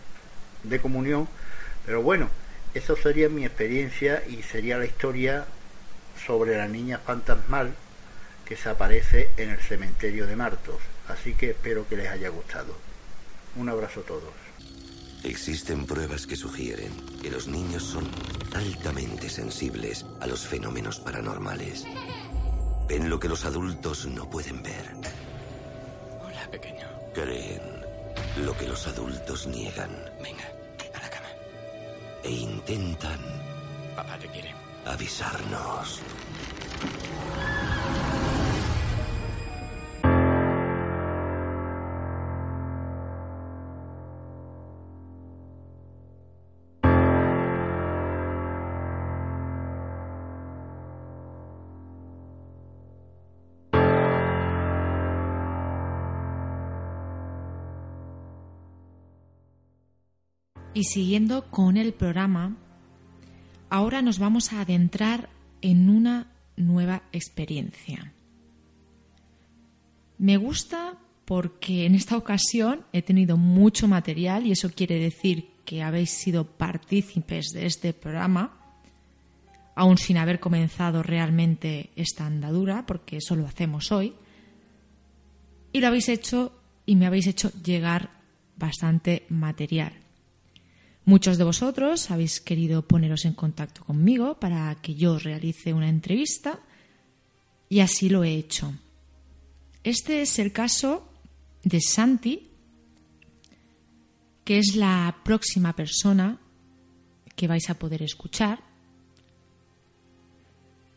[0.62, 1.28] de comunión.
[1.84, 2.28] Pero bueno,
[2.74, 5.44] eso sería mi experiencia y sería la historia
[6.26, 7.74] sobre la niña fantasmal
[8.52, 10.76] que se aparece en el cementerio de Martos.
[11.08, 12.76] Así que espero que les haya gustado.
[13.56, 14.34] Un abrazo a todos.
[15.24, 16.92] Existen pruebas que sugieren
[17.22, 18.06] que los niños son
[18.54, 21.86] altamente sensibles a los fenómenos paranormales.
[22.88, 24.84] Ven lo que los adultos no pueden ver.
[26.22, 26.86] Hola, pequeño.
[27.14, 27.62] Creen
[28.44, 29.96] lo que los adultos niegan.
[30.22, 30.44] Venga,
[30.92, 31.28] a la cama.
[32.22, 33.18] E intentan...
[33.96, 34.54] Papá te quiere.
[34.84, 36.02] Avisarnos.
[60.74, 62.56] Y siguiendo con el programa,
[63.68, 65.28] ahora nos vamos a adentrar
[65.60, 68.12] en una nueva experiencia.
[70.18, 75.82] Me gusta porque en esta ocasión he tenido mucho material y eso quiere decir que
[75.82, 78.58] habéis sido partícipes de este programa,
[79.74, 84.14] aún sin haber comenzado realmente esta andadura, porque eso lo hacemos hoy,
[85.72, 86.52] y lo habéis hecho
[86.84, 88.10] y me habéis hecho llegar
[88.56, 90.01] bastante material.
[91.04, 96.60] Muchos de vosotros habéis querido poneros en contacto conmigo para que yo realice una entrevista
[97.68, 98.72] y así lo he hecho.
[99.82, 101.08] Este es el caso
[101.64, 102.50] de Santi,
[104.44, 106.38] que es la próxima persona
[107.34, 108.62] que vais a poder escuchar.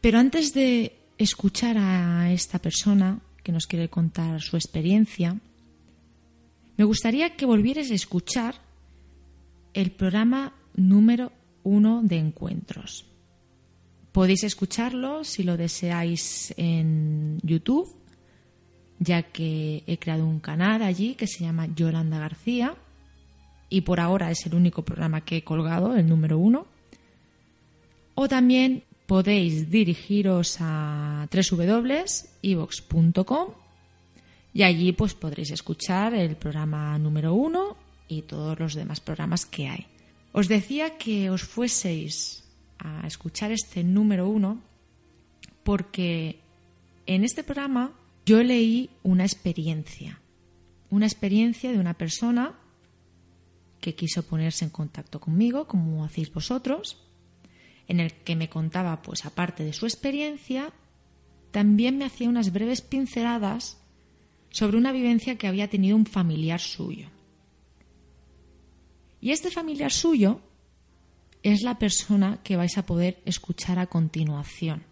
[0.02, 5.40] Pero antes de escuchar a esta persona que nos quiere contar su experiencia,
[6.78, 8.65] me gustaría que volvierais a escuchar
[9.76, 11.32] el programa número
[11.64, 13.06] uno de encuentros.
[14.14, 17.94] Podéis escucharlo si lo deseáis en YouTube,
[19.00, 22.74] ya que he creado un canal allí que se llama Yolanda García
[23.70, 26.68] y por ahora es el único programa que he colgado, el número uno.
[28.14, 32.06] O también podéis dirigiros a www.evox.com
[34.54, 39.68] y allí pues podréis escuchar el programa número uno y todos los demás programas que
[39.68, 39.88] hay.
[40.32, 42.44] Os decía que os fueseis
[42.78, 44.62] a escuchar este número uno
[45.64, 46.40] porque
[47.06, 47.94] en este programa
[48.26, 50.20] yo leí una experiencia,
[50.90, 52.60] una experiencia de una persona
[53.80, 56.98] que quiso ponerse en contacto conmigo, como hacéis vosotros,
[57.88, 60.74] en el que me contaba, pues aparte de su experiencia,
[61.52, 63.78] también me hacía unas breves pinceladas
[64.50, 67.10] sobre una vivencia que había tenido un familiar suyo.
[69.26, 70.40] Y este familiar suyo
[71.42, 74.84] es la persona que vais a poder escuchar a continuación.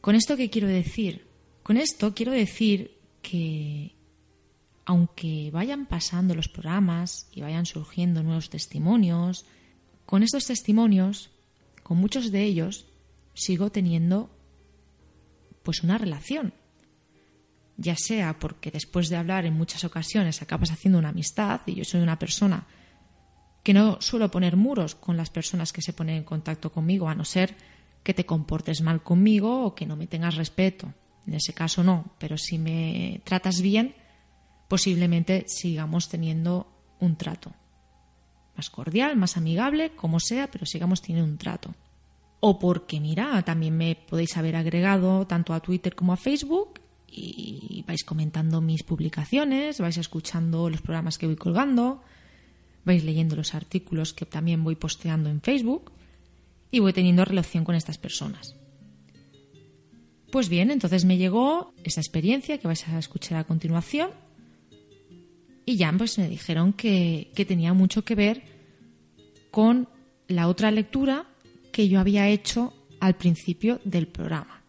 [0.00, 1.26] ¿Con esto qué quiero decir?
[1.62, 3.96] Con esto quiero decir que
[4.86, 9.44] aunque vayan pasando los programas y vayan surgiendo nuevos testimonios,
[10.06, 11.28] con estos testimonios,
[11.82, 12.86] con muchos de ellos,
[13.34, 14.30] sigo teniendo
[15.64, 16.54] pues una relación.
[17.82, 21.84] Ya sea porque después de hablar en muchas ocasiones acabas haciendo una amistad y yo
[21.84, 22.66] soy una persona
[23.62, 27.14] que no suelo poner muros con las personas que se ponen en contacto conmigo, a
[27.14, 27.56] no ser
[28.02, 30.92] que te comportes mal conmigo o que no me tengas respeto.
[31.26, 33.94] En ese caso no, pero si me tratas bien,
[34.68, 36.70] posiblemente sigamos teniendo
[37.00, 37.54] un trato.
[38.58, 41.74] Más cordial, más amigable, como sea, pero sigamos teniendo un trato.
[42.40, 46.80] O porque, mira, también me podéis haber agregado tanto a Twitter como a Facebook
[47.10, 52.02] y vais comentando mis publicaciones, vais escuchando los programas que voy colgando,
[52.84, 55.92] vais leyendo los artículos que también voy posteando en Facebook
[56.70, 58.56] y voy teniendo relación con estas personas.
[60.30, 64.10] Pues bien, entonces me llegó esa experiencia que vais a escuchar a continuación
[65.66, 68.42] y ya pues me dijeron que, que tenía mucho que ver
[69.50, 69.88] con
[70.28, 71.26] la otra lectura
[71.72, 74.59] que yo había hecho al principio del programa.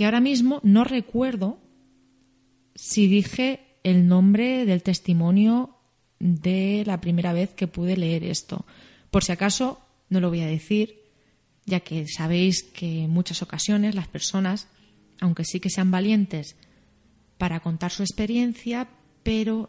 [0.00, 1.58] Que ahora mismo no recuerdo
[2.74, 5.76] si dije el nombre del testimonio
[6.18, 8.64] de la primera vez que pude leer esto.
[9.10, 9.78] Por si acaso,
[10.08, 11.02] no lo voy a decir,
[11.66, 14.68] ya que sabéis que en muchas ocasiones las personas,
[15.20, 16.56] aunque sí que sean valientes
[17.36, 18.88] para contar su experiencia,
[19.22, 19.68] pero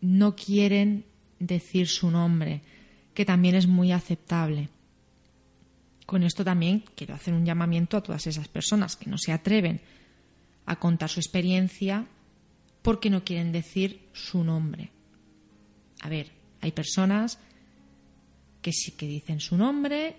[0.00, 1.04] no quieren
[1.38, 2.62] decir su nombre,
[3.12, 4.70] que también es muy aceptable.
[6.06, 9.80] Con esto también quiero hacer un llamamiento a todas esas personas que no se atreven
[10.64, 12.06] a contar su experiencia
[12.82, 14.90] porque no quieren decir su nombre.
[16.00, 16.30] A ver,
[16.60, 17.40] hay personas
[18.62, 20.16] que sí que dicen su nombre,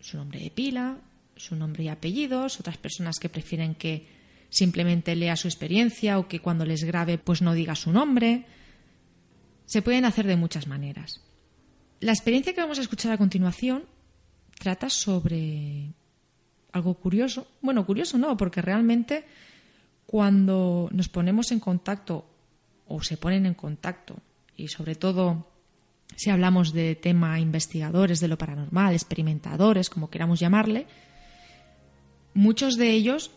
[0.00, 0.96] su nombre de pila,
[1.36, 4.08] su nombre y apellidos, otras personas que prefieren que
[4.48, 8.46] simplemente lea su experiencia o que cuando les grabe pues no diga su nombre.
[9.66, 11.20] Se pueden hacer de muchas maneras.
[12.00, 13.84] La experiencia que vamos a escuchar a continuación
[14.58, 15.92] trata sobre
[16.72, 17.46] algo curioso.
[17.60, 19.24] Bueno, curioso no, porque realmente
[20.06, 22.26] cuando nos ponemos en contacto
[22.86, 24.16] o se ponen en contacto
[24.56, 25.46] y sobre todo
[26.16, 30.86] si hablamos de tema investigadores de lo paranormal, experimentadores, como queramos llamarle,
[32.34, 33.30] muchos de ellos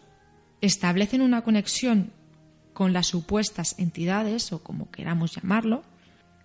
[0.62, 2.12] establecen una conexión
[2.74, 5.84] con las supuestas entidades, o como queramos llamarlo,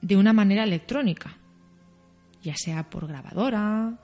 [0.02, 1.36] de una manera electrónica,
[2.42, 3.98] ya sea por grabadora,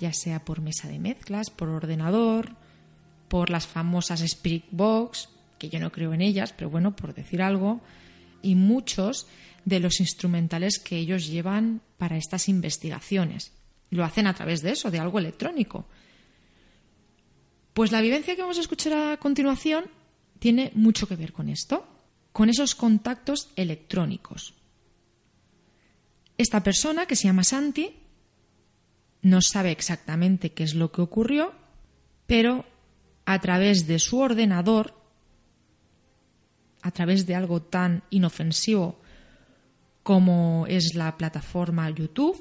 [0.00, 2.56] ya sea por mesa de mezclas, por ordenador,
[3.28, 5.28] por las famosas Spirit Box,
[5.58, 7.80] que yo no creo en ellas, pero bueno, por decir algo,
[8.42, 9.26] y muchos
[9.64, 13.52] de los instrumentales que ellos llevan para estas investigaciones.
[13.90, 15.86] Lo hacen a través de eso, de algo electrónico.
[17.74, 19.84] Pues la vivencia que vamos a escuchar a continuación
[20.38, 21.86] tiene mucho que ver con esto,
[22.32, 24.54] con esos contactos electrónicos.
[26.38, 27.94] Esta persona, que se llama Santi,
[29.22, 31.52] no sabe exactamente qué es lo que ocurrió,
[32.26, 32.64] pero
[33.26, 34.94] a través de su ordenador,
[36.82, 39.00] a través de algo tan inofensivo
[40.02, 42.40] como es la plataforma YouTube,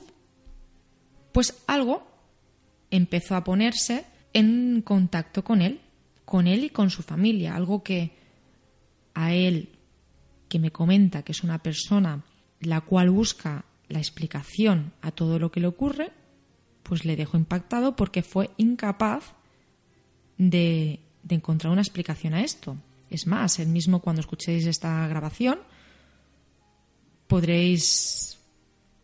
[1.31, 2.07] pues algo
[2.89, 5.81] empezó a ponerse en contacto con él,
[6.25, 8.11] con él y con su familia, algo que
[9.13, 9.69] a él,
[10.47, 12.23] que me comenta que es una persona
[12.61, 16.11] la cual busca la explicación a todo lo que le ocurre,
[16.89, 19.35] pues le dejó impactado porque fue incapaz
[20.39, 22.77] de, encontrar una explicación a esto.
[23.11, 25.59] Es más, él mismo cuando escuchéis esta grabación
[27.27, 28.39] podréis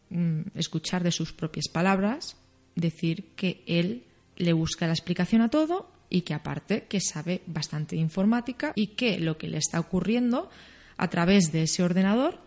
[0.09, 2.37] mm, escuchar de sus propias palabras
[2.73, 4.05] decir que él
[4.35, 9.19] le busca la explicación a todo y que aparte que sabe bastante informática y que
[9.19, 10.49] lo que le está ocurriendo
[10.97, 12.39] a través de ese ordenador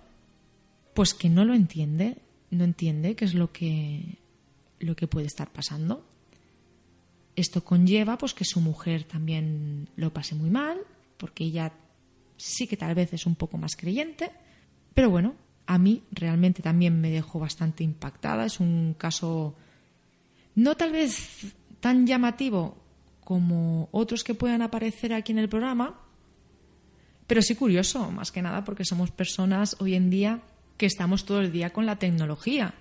[0.94, 2.16] pues que no lo entiende,
[2.50, 4.18] no entiende qué es lo que
[4.80, 6.04] lo que puede estar pasando.
[7.36, 10.78] Esto conlleva pues que su mujer también lo pase muy mal,
[11.16, 11.72] porque ella
[12.36, 14.30] sí que tal vez es un poco más creyente,
[14.94, 15.34] pero bueno,
[15.66, 19.54] a mí realmente también me dejó bastante impactada, es un caso
[20.54, 22.76] no tal vez tan llamativo
[23.22, 26.00] como otros que puedan aparecer aquí en el programa,
[27.26, 30.42] pero sí curioso, más que nada porque somos personas hoy en día
[30.78, 32.74] que estamos todo el día con la tecnología.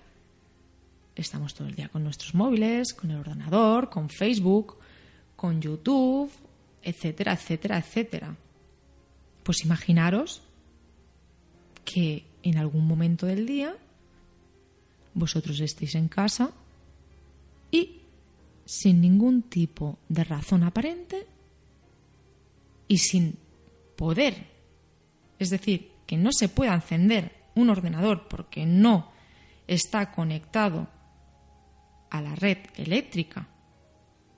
[1.18, 4.78] Estamos todo el día con nuestros móviles, con el ordenador, con Facebook,
[5.36, 6.32] con YouTube,
[6.84, 8.36] etcétera, etcétera, etcétera.
[9.42, 10.44] Pues imaginaros
[11.84, 13.76] que en algún momento del día
[15.16, 16.52] vosotros estéis en casa
[17.72, 18.02] y
[18.66, 21.26] sin ningún tipo de razón aparente
[22.88, 23.38] y sin
[23.96, 24.48] poder,
[25.40, 29.12] es decir, que no se pueda encender un ordenador porque no
[29.66, 30.88] está conectado
[32.10, 33.48] a la red eléctrica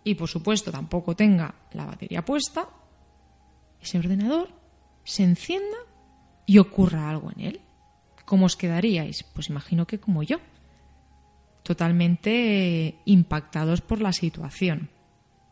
[0.04, 2.68] y por supuesto tampoco tenga la batería puesta,
[3.82, 4.50] ese ordenador
[5.04, 5.78] se encienda
[6.46, 7.62] y ocurra algo en él.
[8.26, 9.24] ¿Cómo os quedaríais?
[9.24, 10.40] Pues imagino que como yo
[11.64, 14.90] totalmente impactados por la situación.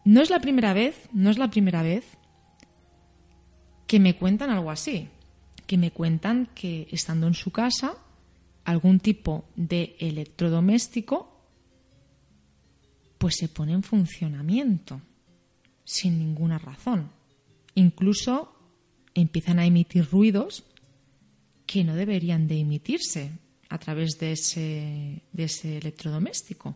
[0.05, 2.17] No es la primera vez, no es la primera vez
[3.85, 5.09] que me cuentan algo así,
[5.67, 7.97] que me cuentan que estando en su casa
[8.63, 11.36] algún tipo de electrodoméstico
[13.17, 15.01] pues se pone en funcionamiento
[15.83, 17.11] sin ninguna razón.
[17.75, 18.53] Incluso
[19.13, 20.63] empiezan a emitir ruidos
[21.65, 23.31] que no deberían de emitirse
[23.69, 26.75] a través de ese, de ese electrodoméstico.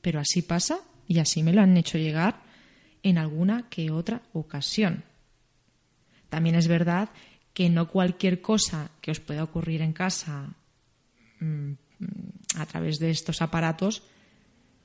[0.00, 2.42] Pero así pasa y así me lo han hecho llegar
[3.02, 5.04] en alguna que otra ocasión.
[6.28, 7.10] También es verdad
[7.52, 10.54] que no cualquier cosa que os pueda ocurrir en casa
[11.40, 11.72] mm,
[12.56, 14.02] a través de estos aparatos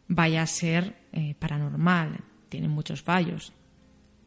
[0.07, 2.19] vaya a ser eh, paranormal.
[2.49, 3.53] Tiene muchos fallos,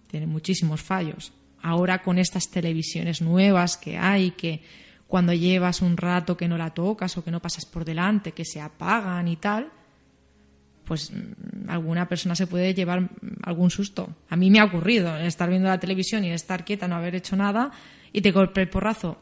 [0.08, 1.32] tiene muchísimos fallos.
[1.62, 4.62] Ahora con estas televisiones nuevas que hay, que
[5.06, 8.44] cuando llevas un rato que no la tocas o que no pasas por delante, que
[8.44, 9.72] se apagan y tal,
[10.84, 13.08] pues mm, alguna persona se puede llevar mm,
[13.42, 14.16] algún susto.
[14.28, 17.36] A mí me ha ocurrido estar viendo la televisión y estar quieta, no haber hecho
[17.36, 17.70] nada
[18.12, 19.18] y te golpe el porrazo,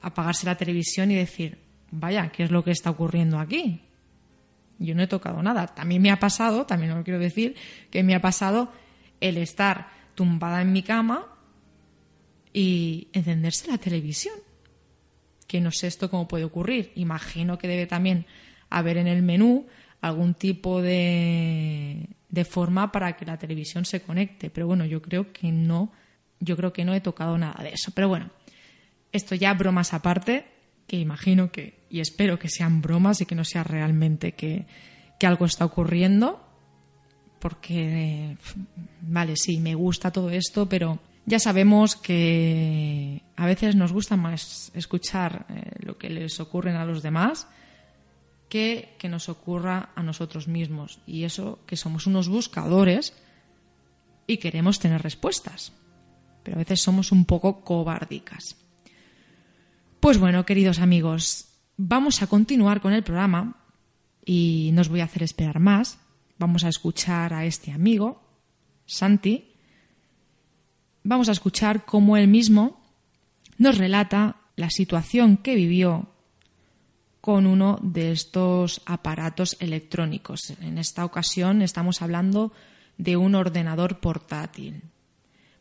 [0.00, 1.58] apagarse la televisión y decir,
[1.90, 3.82] vaya, ¿qué es lo que está ocurriendo aquí?
[4.82, 5.68] Yo no he tocado nada.
[5.68, 7.56] También me ha pasado, también lo quiero decir,
[7.90, 8.72] que me ha pasado
[9.20, 11.26] el estar tumbada en mi cama
[12.52, 14.34] y encenderse la televisión
[15.52, 16.92] que no sé esto cómo puede ocurrir.
[16.94, 18.24] Imagino que debe también
[18.70, 19.66] haber en el menú
[20.00, 24.48] algún tipo de, de forma para que la televisión se conecte.
[24.48, 25.92] Pero bueno, yo creo que no,
[26.40, 27.92] yo creo que no he tocado nada de eso.
[27.94, 28.30] Pero bueno,
[29.12, 30.46] esto ya bromas aparte,
[30.86, 34.66] que imagino que, y espero que sean bromas y que no sea realmente que,
[35.18, 36.44] que algo está ocurriendo.
[37.38, 38.36] Porque,
[39.00, 44.70] vale, sí, me gusta todo esto, pero ya sabemos que a veces nos gusta más
[44.74, 47.48] escuchar eh, lo que les ocurre a los demás
[48.48, 51.00] que que nos ocurra a nosotros mismos.
[51.06, 53.14] Y eso que somos unos buscadores
[54.26, 55.72] y queremos tener respuestas.
[56.42, 58.56] Pero a veces somos un poco cobardicas.
[60.02, 61.46] Pues bueno, queridos amigos,
[61.76, 63.54] vamos a continuar con el programa
[64.24, 66.00] y no os voy a hacer esperar más.
[66.40, 68.20] Vamos a escuchar a este amigo,
[68.84, 69.52] Santi,
[71.04, 72.82] vamos a escuchar cómo él mismo
[73.58, 76.08] nos relata la situación que vivió
[77.20, 80.50] con uno de estos aparatos electrónicos.
[80.60, 82.52] En esta ocasión estamos hablando
[82.98, 84.82] de un ordenador portátil.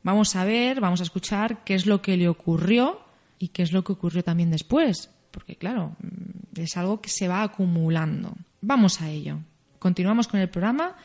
[0.02, 3.11] Vamos a ver, vamos a escuchar qué es lo que le ocurrió
[3.42, 7.28] y qué es lo que ocurrió también después, porque claro, mm, es algo que se
[7.28, 8.36] va acumulando.
[8.62, 9.40] Vamos a ello.
[9.80, 10.96] Continuamos con el programa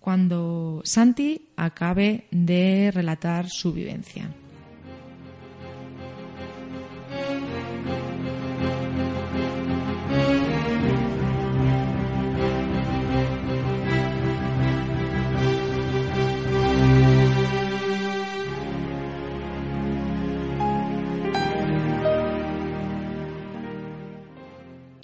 [0.00, 4.28] cuando Santi acabe de relatar su vivencia.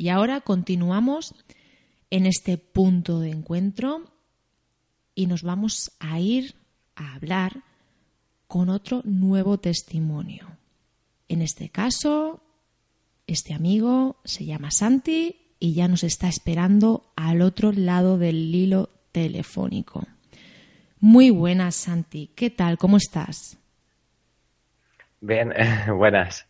[0.02, 1.32] Y ahora continuamos
[2.10, 4.02] en este punto de encuentro
[5.14, 6.56] y nos vamos a ir
[6.96, 7.62] a hablar
[8.48, 10.58] con otro nuevo testimonio.
[11.28, 12.42] En este caso,
[13.28, 18.90] este amigo se llama Santi y ya nos está esperando al otro lado del hilo
[19.12, 20.08] telefónico.
[20.98, 22.32] Muy buenas, Santi.
[22.34, 22.76] ¿Qué tal?
[22.76, 23.56] ¿Cómo estás?
[25.20, 25.52] Bien,
[25.96, 26.44] buenas.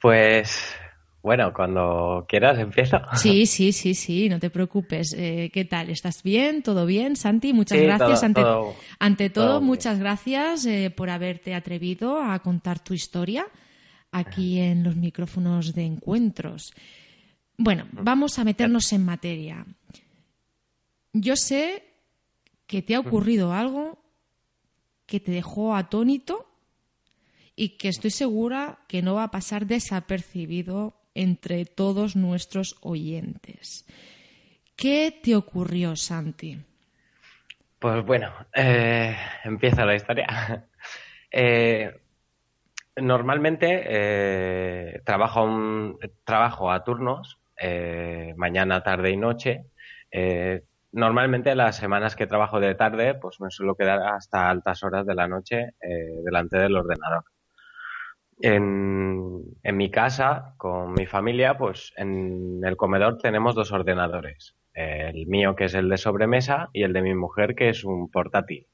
[0.00, 0.74] Pues
[1.22, 2.98] bueno, cuando quieras empiezo.
[3.14, 5.14] Sí, sí, sí, sí, no te preocupes.
[5.16, 5.90] Eh, ¿Qué tal?
[5.90, 6.62] ¿Estás bien?
[6.62, 7.16] ¿Todo bien?
[7.16, 8.22] Santi, muchas gracias.
[8.22, 13.46] ante todo, ante todo, muchas gracias eh, por haberte atrevido a contar tu historia
[14.12, 16.72] aquí en los micrófonos de encuentros.
[17.58, 19.66] Bueno, vamos a meternos en materia.
[21.12, 21.84] Yo sé
[22.66, 23.98] que te ha ocurrido algo
[25.04, 26.46] que te dejó atónito
[27.56, 33.86] y que estoy segura que no va a pasar desapercibido entre todos nuestros oyentes.
[34.76, 36.58] ¿Qué te ocurrió, Santi?
[37.78, 40.26] Pues bueno, eh, empieza la historia.
[41.32, 41.94] Eh,
[42.96, 47.38] normalmente eh, trabajo, trabajo a turnos,
[48.34, 49.66] mañana, tarde y noche.
[50.90, 55.14] normalmente las semanas que trabajo de tarde, pues me suelo quedar hasta altas horas de
[55.14, 55.74] la noche
[56.24, 57.22] delante del ordenador.
[58.42, 64.56] En, mi casa, con mi familia, pues en el comedor tenemos dos ordenadores.
[64.72, 68.10] El mío, que es el de sobremesa, y el de mi mujer, que es un
[68.10, 68.66] portátil.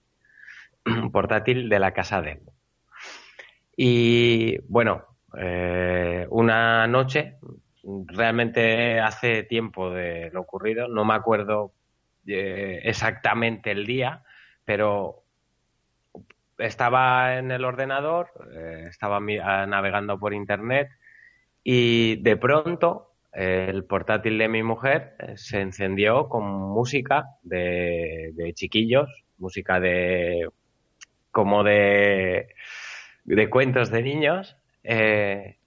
[0.87, 2.41] Un portátil de la casa de él.
[3.77, 5.05] Y bueno,
[5.39, 7.37] eh, una noche,
[8.07, 11.73] realmente hace tiempo de lo ocurrido, no me acuerdo
[12.27, 14.23] eh, exactamente el día,
[14.65, 15.26] pero
[16.59, 20.89] estaba en el ordenador, eh, estaba navegando por internet
[21.63, 29.11] y de pronto el portátil de mi mujer eh, se encendió con música de, chiquillos,
[29.39, 30.49] música de
[31.31, 32.49] como de,
[33.25, 35.59] de cuentos de niños, eh,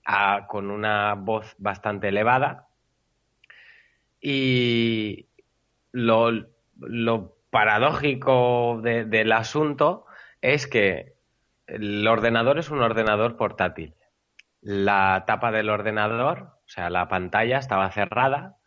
[0.47, 2.67] con una voz bastante elevada.
[4.19, 5.27] Y
[5.91, 6.47] lo,
[7.51, 10.05] paradójico del asunto
[10.41, 11.13] es que
[11.67, 13.95] el ordenador es un ordenador portátil.
[14.61, 18.57] La tapa del ordenador, o sea, la pantalla estaba cerrada,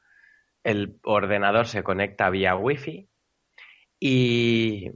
[0.64, 3.08] el ordenador se conecta vía Wi-Fi
[3.98, 4.90] y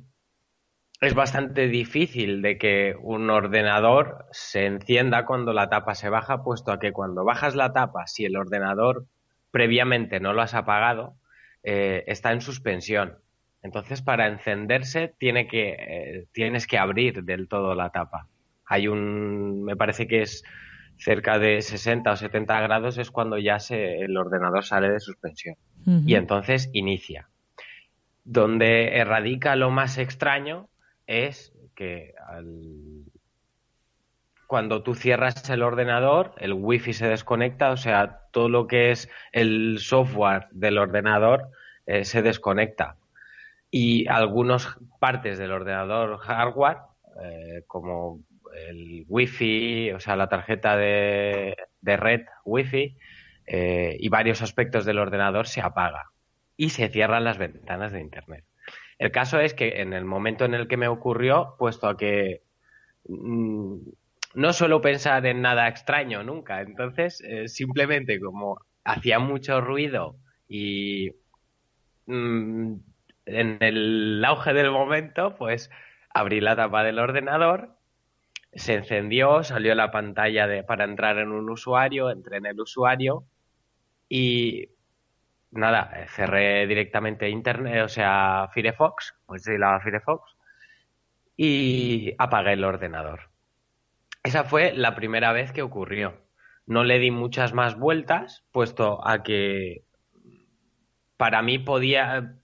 [1.01, 6.73] es bastante difícil de que un ordenador se encienda cuando la tapa se baja, puesto
[6.73, 9.07] a que cuando bajas la tapa, si el ordenador
[9.51, 11.17] previamente no lo has apagado,
[11.63, 13.19] eh, está en suspensión.
[13.63, 18.29] Entonces, para encenderse, tiene que, eh, tienes que abrir del todo la tapa.
[18.65, 20.45] Hay un, me parece que es
[20.99, 25.57] cerca de 60 o 70 grados, es cuando ya se, el ordenador sale de suspensión.
[26.05, 27.29] Y entonces inicia.
[28.25, 30.69] Donde erradica lo más extraño
[31.07, 32.15] es que
[34.49, 39.09] cuando tú cierras el ordenador, el wifi se desconecta, o sea, todo lo que es
[39.31, 41.51] el software del ordenador
[41.87, 42.97] eh, se desconecta
[43.79, 46.79] y algunas partes del ordenador hardware,
[47.23, 48.23] eh, como
[48.71, 52.97] el Wi-Fi, o sea, la tarjeta de, red Wi-Fi
[53.47, 56.05] eh, y varios aspectos del ordenador se apaga
[56.57, 58.47] y se cierran las ventanas de Internet.
[58.99, 62.45] El caso es que en el momento en el que me ocurrió, puesto a que
[63.07, 63.77] mm,
[64.37, 70.17] no suelo pensar en nada extraño nunca, entonces eh, simplemente como hacía mucho ruido
[70.49, 71.11] y
[72.07, 72.77] mm,
[73.27, 75.71] en el auge del momento, pues
[76.15, 77.77] abrí la tapa del ordenador,
[78.55, 83.25] se encendió, salió la pantalla de, para entrar en un usuario, entré en el usuario
[84.09, 84.71] y
[85.51, 90.37] nada, cerré directamente internet, o sea, Firefox, pues sí, la Firefox,
[91.37, 93.31] y apagué el ordenador.
[94.23, 96.15] esa fue la primera vez que ocurrió.
[96.67, 99.85] No le di muchas más vueltas, puesto a que
[101.17, 102.37] para mí podía,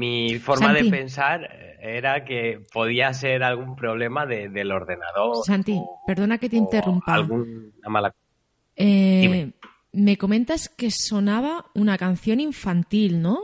[0.00, 5.44] mi forma de pensar era que podía ser algún problema del ordenador.
[5.44, 7.12] Santi, perdona que te interrumpa.
[7.12, 8.14] Alguna mala.
[8.76, 9.52] Eh,
[9.92, 13.40] me comentas que sonaba una canción infantil, ¿no?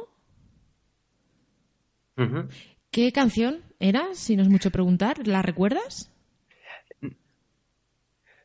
[2.90, 4.14] ¿Qué canción era?
[4.14, 6.11] Si no es mucho preguntar, ¿la recuerdas?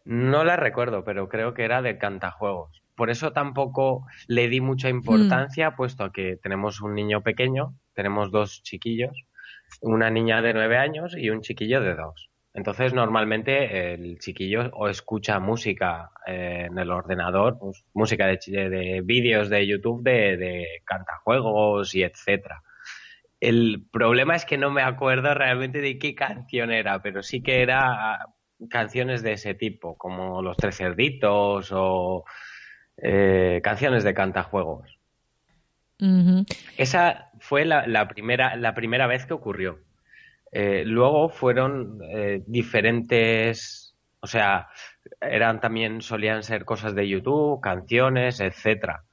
[0.03, 2.81] No la recuerdo, pero creo que era de cantajuegos.
[2.95, 5.75] Por eso tampoco le di mucha importancia, mm.
[5.77, 9.25] puesto a que tenemos un niño pequeño, tenemos dos chiquillos,
[9.81, 12.29] una niña de nueve años y un chiquillo de dos.
[12.53, 19.01] Entonces, normalmente el chiquillo o escucha música eh, en el ordenador, pues, música de, de
[19.03, 22.61] vídeos de YouTube de, de cantajuegos y etcétera.
[23.39, 27.61] El problema es que no me acuerdo realmente de qué canción era, pero sí que
[27.61, 28.19] era
[28.69, 32.25] canciones de ese tipo, como Los Tres Cerditos o
[32.97, 34.99] eh, canciones de cantajuegos.
[36.77, 39.79] Esa fue la, primera, la primera vez que ocurrió.
[40.51, 44.67] Eh, luego fueron eh, diferentes, o sea,
[45.21, 49.03] eran también, solían ser cosas de YouTube, canciones, etcétera.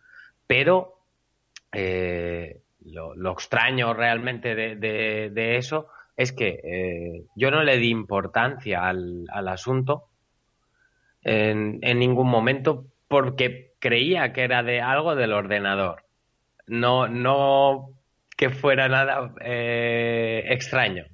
[0.46, 0.94] Pero
[1.72, 10.08] lo, extraño realmente de eso es que eh, yo no le di importancia al, asunto
[11.22, 16.02] en, ningún momento porque creía que era de algo del ordenador.
[16.68, 17.90] No, no
[18.36, 21.04] que fuera nada eh, extraño.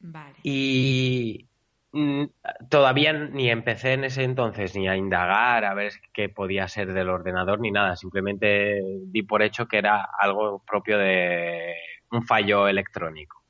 [0.00, 0.36] Vale.
[0.42, 1.48] Y
[1.92, 2.24] mm,
[2.70, 7.08] todavía ni empecé en ese entonces ni a indagar a ver qué podía ser del
[7.08, 7.96] ordenador ni nada.
[7.96, 11.74] Simplemente di por hecho que era algo propio de
[12.10, 13.42] un fallo electrónico.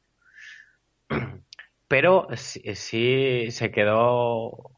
[1.89, 4.71] Pero sí, se quedó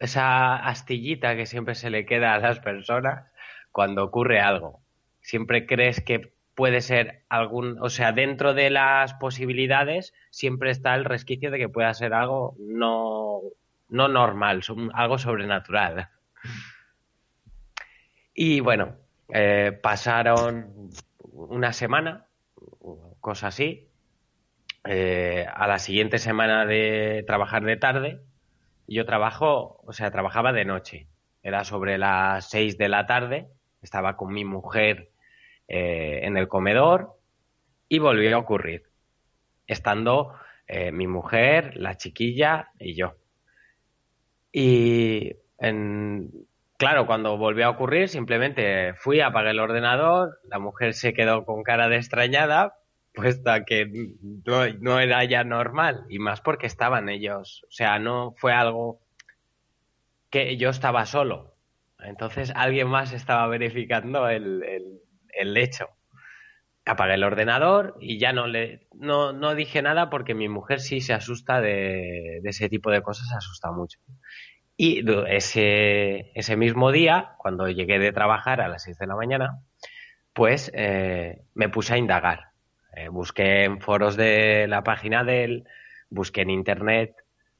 [0.00, 3.30] esa astillita que siempre se le queda a las personas
[3.70, 4.80] cuando ocurre algo.
[5.26, 11.04] Siempre crees que puede ser algún, o sea, dentro de las posibilidades siempre está el
[11.04, 13.40] resquicio de que pueda ser algo no,
[13.88, 14.62] no normal,
[14.94, 16.10] algo sobrenatural.
[18.34, 18.94] Y bueno,
[19.34, 20.90] eh, pasaron
[21.32, 22.26] una semana,
[23.18, 23.88] cosa así,
[24.84, 28.20] eh, a la siguiente semana de trabajar de tarde,
[28.86, 31.08] yo trabajo, o sea, trabajaba de noche.
[31.42, 33.48] Era sobre las seis de la tarde,
[33.82, 35.10] estaba con mi mujer
[35.68, 37.16] eh, en el comedor
[37.88, 38.84] y volvió a ocurrir,
[39.66, 40.34] estando
[40.66, 43.14] eh, mi mujer, la chiquilla y yo.
[44.52, 45.36] Y
[46.76, 51.62] claro, cuando volvió a ocurrir, simplemente fui, apagué el ordenador, la mujer se quedó con
[51.62, 52.74] cara de extrañada,
[53.16, 54.12] puesto que
[54.80, 57.64] no, era ya normal y más porque estaban ellos.
[57.68, 59.00] O sea, no fue algo
[60.30, 61.54] que yo estaba solo.
[61.98, 65.00] Entonces alguien más estaba verificando el,
[65.56, 65.88] hecho.
[66.84, 71.00] Apagué el ordenador y ya no le no, no dije nada porque mi mujer sí
[71.00, 73.98] se asusta de, ese tipo de cosas, se asusta mucho.
[74.76, 79.58] Y ese, ese mismo día, cuando llegué de trabajar a las 6 de la mañana,
[80.32, 82.52] pues eh, me puse a indagar
[82.96, 85.64] eh, busqué en foros de la página de él,
[86.08, 87.14] busqué en internet,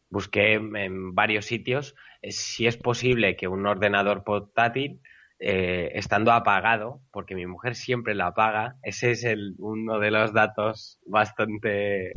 [0.08, 5.00] busqué en, varios sitios eh, si es posible que un ordenador portátil,
[5.38, 10.32] eh, estando apagado, porque mi mujer siempre lo apaga, ese es el, uno de los
[10.32, 12.12] datos bastante...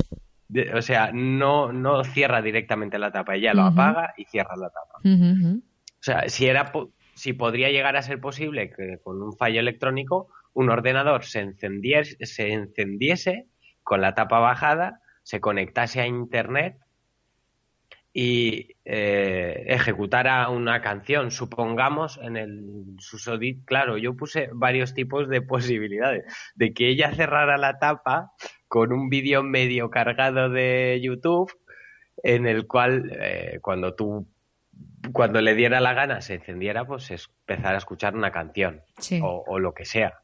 [0.74, 5.00] o sea, no, no cierra directamente la tapa, ella lo apaga y cierra la tapa.
[5.04, 6.72] O sea, si era
[7.14, 12.16] si podría llegar a ser posible que con un fallo electrónico un ordenador se encendiese,
[12.24, 13.46] se encendiese
[13.82, 16.78] con la tapa bajada, se conectase a Internet
[18.12, 25.42] y eh, ejecutara una canción, supongamos en el susodit, claro, yo puse varios tipos de
[25.42, 28.32] posibilidades, de que ella cerrara la tapa
[28.68, 31.52] con un vídeo medio cargado de YouTube,
[32.22, 34.26] en el cual eh, cuando tú
[35.12, 38.82] cuando le diera la gana se encendiera, pues empezar a escuchar una canción
[39.22, 40.20] o, lo que sea.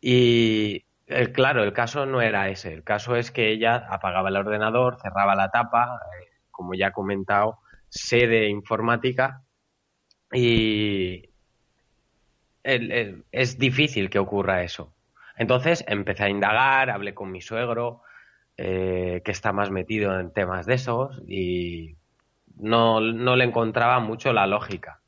[0.00, 2.72] Y eh, claro, el caso no era ese.
[2.72, 6.27] El caso es que ella apagaba el ordenador, cerraba la tapa, eh,
[6.58, 9.44] como ya he comentado, sé de informática
[10.32, 11.30] y
[12.64, 14.92] es difícil que ocurra eso.
[15.36, 18.02] Entonces empecé a indagar, hablé con mi suegro,
[18.56, 21.96] eh, que está más metido en temas de esos, y
[22.56, 25.00] no, no le encontraba mucho la lógica.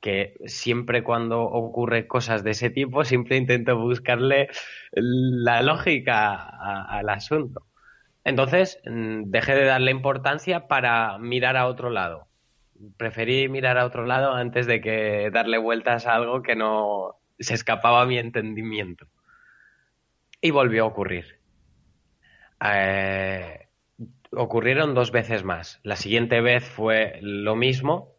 [0.00, 4.48] Que siempre cuando ocurre cosas de ese tipo, siempre intento buscarle
[4.92, 6.48] la lógica
[6.88, 7.66] al asunto.
[8.26, 12.26] Entonces, mm, dejé de darle importancia para mirar a otro lado.
[12.98, 17.54] preferí mirar a otro lado antes de que darle vueltas a algo que no se
[17.54, 19.06] escapaba a mi entendimiento.
[20.42, 21.38] Y volvió a ocurrir.
[22.62, 23.68] Eh,
[24.32, 25.80] ocurrieron dos veces más.
[25.84, 28.12] La siguiente vez fue lo mismo.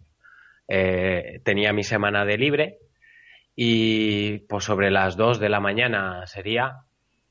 [0.69, 2.79] Eh, tenía mi semana de libre
[3.55, 6.83] y pues sobre las dos de la mañana sería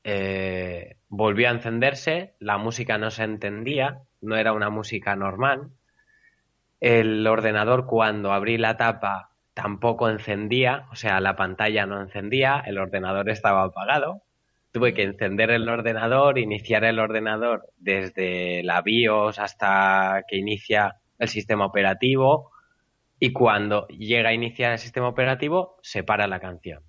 [0.03, 5.71] eh, volvió a encenderse, la música no se entendía, no era una música normal.
[6.79, 12.77] El ordenador cuando abrí la tapa tampoco encendía, o sea, la pantalla no encendía, el
[12.77, 14.21] ordenador estaba apagado.
[14.71, 21.29] Tuve que encender el ordenador, iniciar el ordenador desde la BIOS hasta que inicia el
[21.29, 22.51] sistema operativo
[23.19, 26.83] y cuando llega a iniciar el sistema operativo se para la canción.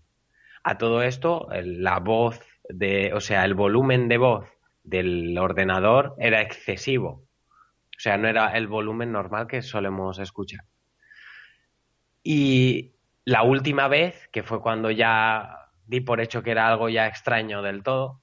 [0.63, 4.49] A todo esto, la voz de, o sea, el volumen de voz
[4.83, 7.25] del ordenador era excesivo.
[7.99, 10.65] O sea, no era el volumen normal que solemos escuchar.
[12.23, 12.93] Y
[13.25, 17.63] la última vez, que fue cuando ya di por hecho que era algo ya extraño
[17.63, 18.21] del todo,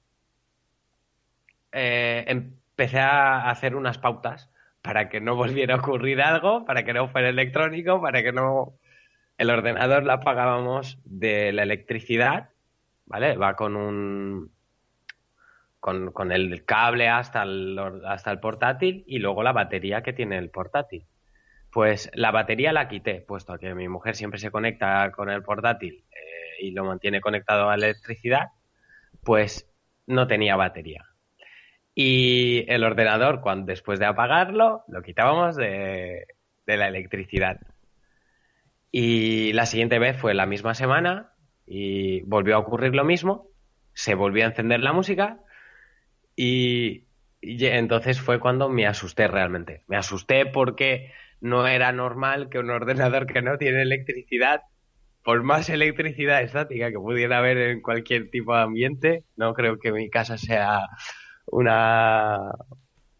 [1.72, 4.50] eh, empecé a hacer unas pautas
[4.82, 8.78] para que no volviera a ocurrir algo, para que no fuera electrónico, para que no...
[9.36, 12.48] El ordenador la apagábamos de la electricidad,
[13.06, 13.36] ¿vale?
[13.36, 14.54] Va con un...
[15.80, 20.36] Con, con el cable hasta el, hasta el portátil y luego la batería que tiene
[20.36, 21.06] el portátil.
[21.70, 26.04] Pues la batería la quité, puesto que mi mujer siempre se conecta con el portátil
[26.10, 28.48] eh, y lo mantiene conectado a la electricidad,
[29.22, 29.70] pues
[30.06, 31.04] no tenía batería.
[31.98, 36.26] Y el ordenador, cuando, después de apagarlo, lo quitábamos de,
[36.66, 37.58] la electricidad.
[38.92, 41.32] Y la siguiente vez fue la misma semana
[41.66, 43.48] y volvió a ocurrir lo mismo.
[43.92, 45.40] Se volvió a encender la música
[46.36, 47.04] y,
[47.40, 49.82] entonces fue cuando me asusté realmente.
[49.88, 54.62] Me asusté porque no era normal que un ordenador que no tiene electricidad,
[55.24, 59.92] por más electricidad estática que pudiera haber en cualquier tipo de ambiente, no creo que
[59.92, 60.86] mi casa sea
[61.46, 62.52] una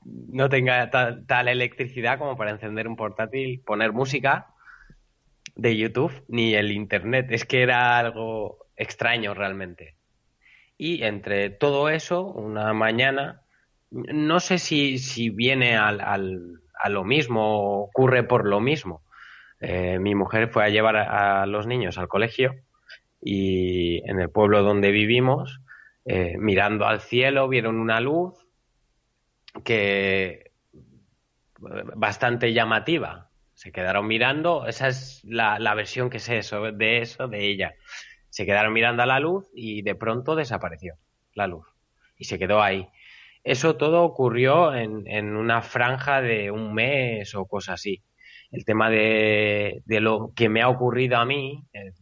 [0.05, 4.47] no tenga tal, electricidad como para encender un portátil, poner música
[5.57, 7.27] de YouTube, ni el internet.
[7.31, 9.97] Es que era algo extraño realmente.
[10.79, 13.43] Y entre todo eso, una mañana,
[13.91, 19.03] no sé si, si viene al, al, a lo mismo ocurre por lo mismo.
[19.61, 22.55] Eh, mi mujer fue a llevar a los niños al colegio
[23.23, 25.61] y en el pueblo donde vivimos
[26.09, 28.47] eh, mirando al cielo, vieron una luz
[29.65, 30.53] que
[31.59, 33.26] bastante llamativa.
[33.57, 36.43] Se quedaron mirando, esa es la, versión que sé
[36.75, 37.75] de eso, de ella.
[38.29, 40.97] Se quedaron mirando a la luz y de pronto desapareció
[41.33, 41.67] la luz
[42.19, 42.87] y se quedó ahí.
[43.43, 48.05] Eso todo ocurrió en, una franja de un mes o cosas así.
[48.51, 51.93] El tema de, lo que me ha ocurrido a mí, eh,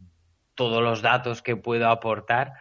[0.55, 2.51] todos los datos que puedo aportar,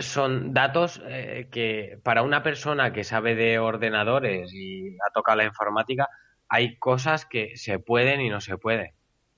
[0.00, 5.44] son datos eh, que para una persona que sabe de ordenadores y ha tocado la
[5.44, 6.10] informática,
[6.50, 8.92] hay cosas que se pueden y no se pueden.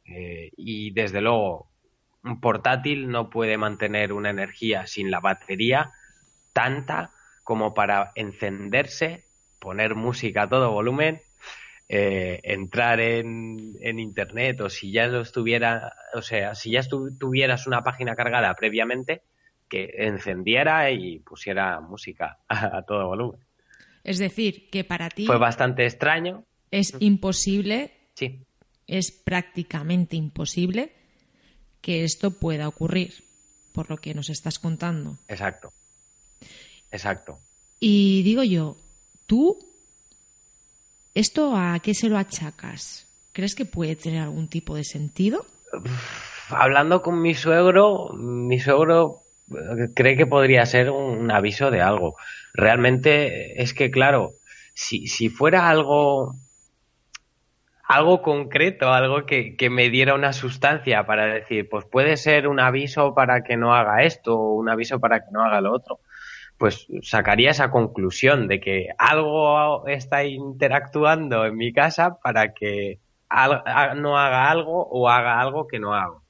[0.05, 1.69] Eh, y desde luego,
[2.25, 5.93] un portátil no puede mantener una energía sin la batería
[6.53, 7.13] tanta
[7.45, 9.27] como para encenderse,
[9.59, 11.21] poner música a todo volumen,
[11.89, 16.81] eh, entrar en, en, internet o si ya lo estuviera, o sea, si ya
[17.19, 19.23] tuvieras una página cargada previamente,
[19.69, 23.41] que encendiera y pusiera música a, todo volumen.
[24.05, 25.27] Es decir, que para ti...
[25.27, 26.45] Fue bastante extraño.
[26.73, 27.93] Es imposible.
[28.15, 28.45] Sí.
[28.89, 30.93] Es prácticamente imposible
[31.81, 33.25] que esto pueda ocurrir,
[33.73, 35.19] por lo que nos estás contando.
[35.29, 35.73] Exacto.
[36.91, 37.39] Exacto.
[37.79, 38.77] Y digo yo,
[39.27, 39.59] tú,
[41.15, 43.07] ¿esto a qué se lo achacas?
[43.33, 45.47] ¿Crees que puede tener algún tipo de sentido?
[46.49, 49.23] Hablando con mi suegro, mi suegro
[49.95, 52.17] cree que podría ser un, aviso de algo.
[52.55, 54.35] Realmente es que, claro,
[54.75, 56.37] si, si fuera algo
[57.93, 62.59] algo concreto, algo que, que, me diera una sustancia para decir, pues puede ser un
[62.59, 66.01] aviso para que no haga esto o un aviso para que no haga lo otro,
[66.57, 72.99] pues sacaría esa conclusión de que algo está interactuando en mi casa para que
[73.97, 76.23] no haga algo o haga algo que no hago.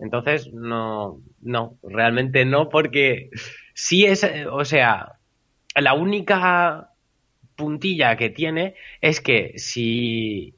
[0.00, 3.30] Entonces, no, no, realmente no, porque
[3.72, 5.12] sí es, o sea,
[5.76, 6.90] la única
[7.54, 10.54] puntilla que tiene es que si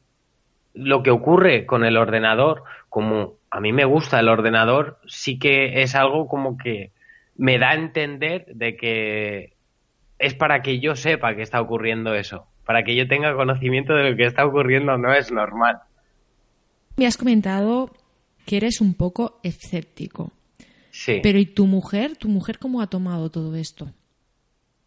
[0.76, 5.82] lo que ocurre con el ordenador, como a mí me gusta el ordenador, sí que
[5.82, 6.92] es algo como que
[7.36, 9.54] me da a entender de que
[10.18, 14.10] es para que yo sepa que está ocurriendo eso, para que yo tenga conocimiento de
[14.10, 15.80] lo que está ocurriendo no es normal.
[16.96, 17.90] Me has comentado
[18.46, 20.32] que eres un poco escéptico.
[20.90, 21.20] Sí.
[21.22, 22.16] Pero ¿y tu mujer?
[22.16, 23.88] ¿Tu mujer cómo ha tomado todo esto?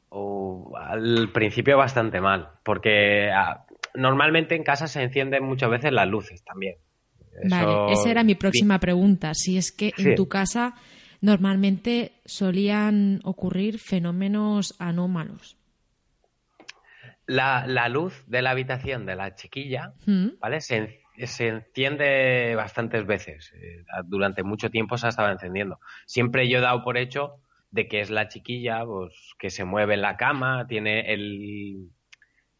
[0.09, 3.65] O, al principio bastante mal, porque ah,
[3.99, 6.75] normalmente en casa se encienden muchas veces las luces también.
[7.43, 9.33] Eso- Vale, esa era mi próxima pregunta.
[9.33, 10.09] Si es que Sí.
[10.09, 10.75] en tu casa
[11.21, 15.57] normalmente solían ocurrir fenómenos anómalos.
[17.27, 20.39] La, la luz de la habitación de la chiquilla, ¿Mm?
[20.39, 20.61] ¿vale?
[20.61, 23.53] Se, se enciende bastantes veces.
[23.55, 25.79] Eh, durante mucho tiempo se ha estado encendiendo.
[26.07, 27.35] Siempre yo he dado por hecho
[27.71, 31.89] de que es la chiquilla pues, que se mueve en la cama, tiene el,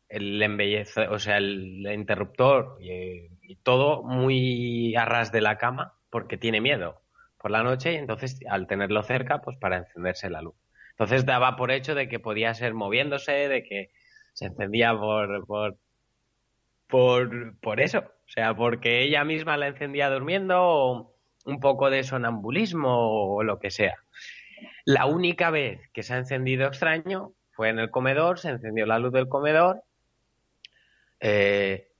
[0.10, 6.38] el embellece, o sea, el, interruptor y, todo muy a ras de la cama porque
[6.38, 7.01] tiene miedo
[7.38, 10.55] por la noche y entonces al tenerlo cerca, pues para encenderse la luz.
[10.91, 13.91] Entonces daba por hecho de que podía ser moviéndose, de que
[14.34, 15.78] se encendía por, por,
[16.88, 17.99] por, por eso.
[17.99, 23.60] O sea, porque ella misma la encendía durmiendo o un poco de sonambulismo o lo
[23.60, 23.97] que sea.
[24.86, 28.99] La única vez que se ha encendido extraño fue en el comedor, se encendió la
[28.99, 29.84] luz del comedor.
[31.20, 31.92] Eh,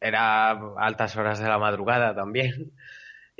[0.00, 2.72] era altas horas de la madrugada también.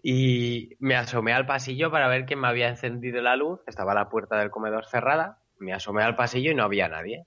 [0.03, 3.61] Y me asomé al pasillo para ver quién me había encendido la luz.
[3.67, 5.39] Estaba la puerta del comedor cerrada.
[5.59, 7.27] Me asomé al pasillo y no había nadie.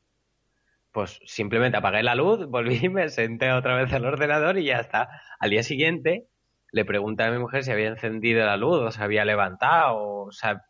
[0.91, 5.09] Pues simplemente apagué la luz, volví, me senté otra vez al ordenador y ya está.
[5.39, 6.27] Al día siguiente
[6.71, 10.31] le pregunté a mi mujer si había encendido la luz o se había levantado o
[10.31, 10.65] sea,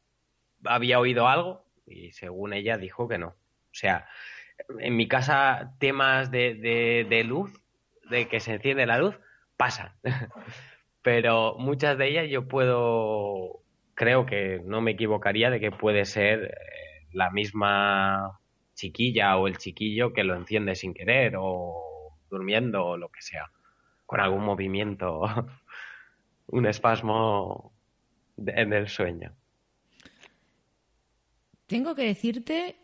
[0.63, 3.27] había oído algo y según ella dijo que no.
[3.27, 4.07] O sea,
[4.79, 7.51] en mi casa temas de, de, luz,
[8.09, 9.15] de que se enciende la luz,
[9.57, 9.93] pasan.
[11.01, 13.61] Pero muchas de ellas yo puedo,
[13.95, 18.39] creo que no me equivocaría de que puede ser eh, la misma
[18.75, 23.51] chiquilla o el chiquillo que lo enciende sin querer o durmiendo o lo que sea,
[24.05, 25.21] con algún movimiento,
[26.47, 27.73] un espasmo
[28.37, 29.33] en el sueño.
[31.67, 32.75] Tengo que decirte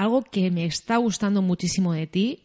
[0.00, 2.44] algo que me está gustando muchísimo de ti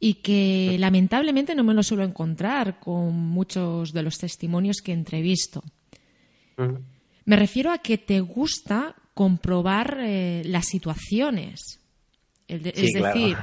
[0.00, 5.62] y que lamentablemente no me lo suelo encontrar con muchos de los testimonios que entrevisto.
[7.24, 11.80] Me refiero a que te gusta comprobar eh, las situaciones.
[12.48, 13.18] El de- Sí, es claro.
[13.18, 13.36] decir,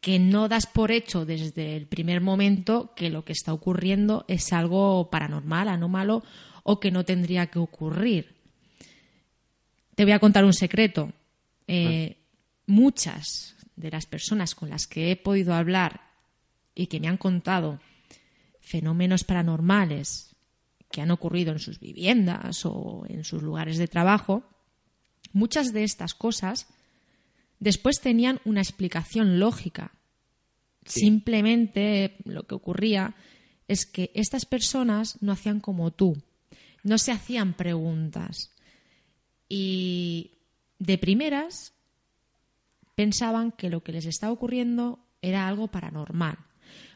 [0.00, 4.52] que no das por hecho desde el primer momento que lo que está ocurriendo es
[4.52, 6.22] algo paranormal, anómalo
[6.62, 8.34] o que no tendría que ocurrir.
[9.94, 11.12] Te voy a contar un secreto.
[11.66, 12.16] Eh,
[12.66, 16.00] Muchas de las personas con las que he podido hablar
[16.74, 17.80] y que me han contado
[18.60, 20.34] fenómenos paranormales
[20.90, 24.44] que han ocurrido en sus viviendas o en sus lugares de trabajo,
[25.32, 26.66] muchas de estas cosas
[27.60, 29.92] después tenían una explicación lógica.
[30.84, 33.14] Simplemente lo que ocurría
[33.68, 36.22] es que estas personas no hacían como tú,
[36.82, 38.52] no se hacían preguntas
[39.48, 40.32] y
[40.78, 41.75] de primeras
[42.96, 46.38] pensaban que lo que les estaba ocurriendo era algo paranormal.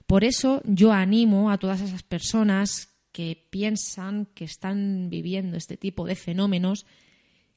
[0.07, 6.05] Por eso yo animo a todas esas personas que piensan que están viviendo este tipo
[6.07, 6.86] de fenómenos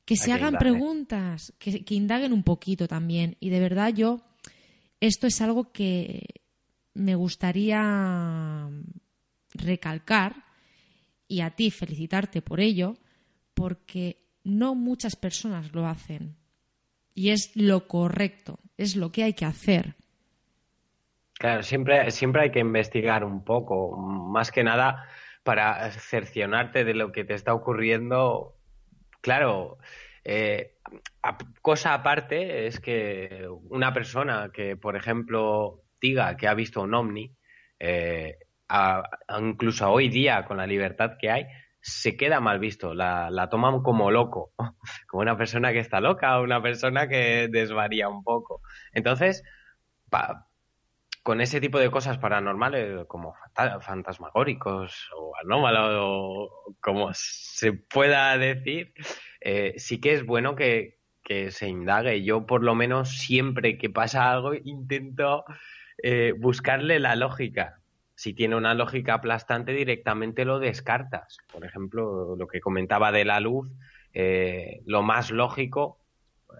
[0.06, 0.60] que se hagan indaguen.
[0.60, 3.38] preguntas, que, que indaguen un poquito también.
[3.40, 4.22] Y de verdad yo,
[5.00, 6.42] esto es algo que
[6.94, 8.70] me gustaría
[9.54, 10.44] recalcar
[11.28, 12.98] y a ti felicitarte por ello,
[13.54, 16.36] porque no muchas personas lo hacen.
[17.14, 19.96] Y es lo correcto, es lo que hay que hacer.
[21.34, 25.08] Claro, siempre, siempre hay que investigar un poco, más que nada
[25.44, 28.56] para cercionarte de lo que te está ocurriendo.
[29.22, 29.78] Claro,
[30.24, 30.76] eh,
[31.62, 37.36] cosa aparte es que una persona que, por ejemplo, diga que ha visto un ovni,
[37.80, 38.38] eh,
[39.38, 41.46] incluso hoy día, con la libertad que hay,
[41.84, 44.54] se queda mal visto, la, la toman como loco,
[45.10, 48.62] como una persona que está loca una persona que desvaría un poco.
[48.94, 49.44] Entonces,
[50.10, 50.48] pa-
[51.24, 58.38] con ese tipo de cosas paranormales como fanta- fantasmagóricos o anómalos o como se pueda
[58.38, 58.94] decir,
[59.42, 62.24] eh, sí que es bueno que, que se indague.
[62.24, 65.46] Yo por lo menos siempre que pasa algo intento
[66.04, 67.83] eh, buscarle la lógica.
[68.24, 71.40] Si tiene una lógica aplastante directamente lo descartas.
[71.52, 73.70] Por ejemplo, lo que comentaba de la luz,
[74.14, 76.00] eh, lo más lógico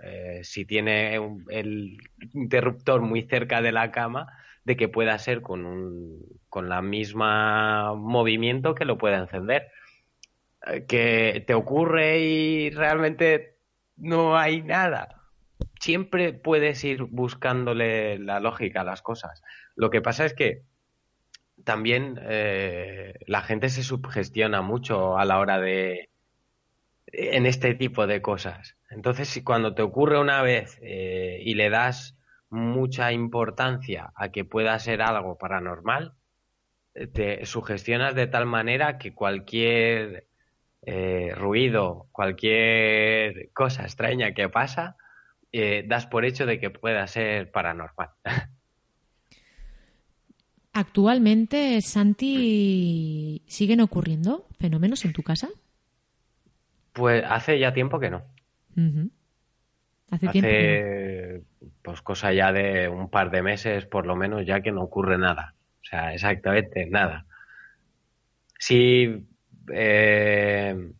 [0.04, 1.16] eh, si tiene
[1.48, 2.00] el
[2.34, 4.28] interruptor muy cerca de la cama,
[4.66, 9.72] de que pueda ser con un con la misma movimiento que lo pueda encender.
[10.68, 13.56] Eh, que te ocurre y realmente
[13.96, 15.30] no hay nada.
[15.80, 19.42] Siempre puedes ir buscándole la lógica a las cosas.
[19.78, 20.73] Lo que pasa es que
[21.64, 26.10] también eh, la gente se subgestiona mucho a la hora de
[27.08, 28.76] en este tipo de cosas.
[28.90, 32.18] Entonces, si cuando te ocurre una vez eh, y le das
[32.50, 36.14] mucha importancia a que pueda ser algo paranormal,
[36.96, 40.28] eh, te sugestionas de tal manera que cualquier
[40.84, 44.98] eh, ruido, cualquier cosa extraña que pasa,
[45.52, 48.10] eh, das por hecho de que pueda ser paranormal.
[50.74, 55.50] Actualmente, Santi, ¿siguen ocurriendo fenómenos en tu casa?
[56.94, 58.24] Pues hace ya tiempo que no.
[60.10, 60.48] Hace, tiempo.
[60.48, 61.42] que
[61.84, 65.20] pues cosa ya de un par de meses por lo menos ya que no ocurre
[65.20, 65.54] nada.
[65.82, 67.26] O sea, exactamente nada.
[68.58, 69.28] Sí,
[69.72, 70.92] eh,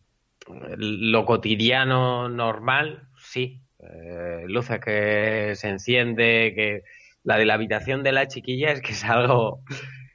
[0.76, 3.60] lo cotidiano normal, sí.
[3.80, 6.84] Eh, luces que se enciende, que
[7.24, 9.60] la de la habitación de la chiquilla es que es algo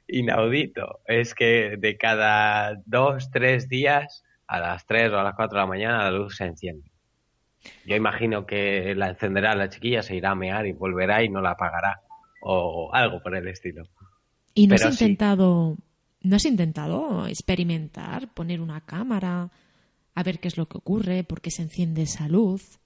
[0.08, 1.00] inaudito.
[1.06, 5.64] Es que de cada dos, tres días, a las tres o a las cuatro de
[5.64, 6.90] la mañana, la luz se enciende.
[7.84, 11.42] Yo imagino que la encenderá la chiquilla, se irá a mear y volverá y no
[11.42, 12.00] la apagará.
[12.42, 13.84] O algo por el estilo.
[14.54, 14.88] ¿Y no has sí.
[14.88, 15.76] intentado,
[16.22, 19.50] no has intentado experimentar, poner una cámara,
[20.14, 22.79] a ver qué es lo que ocurre, por qué se enciende esa luz?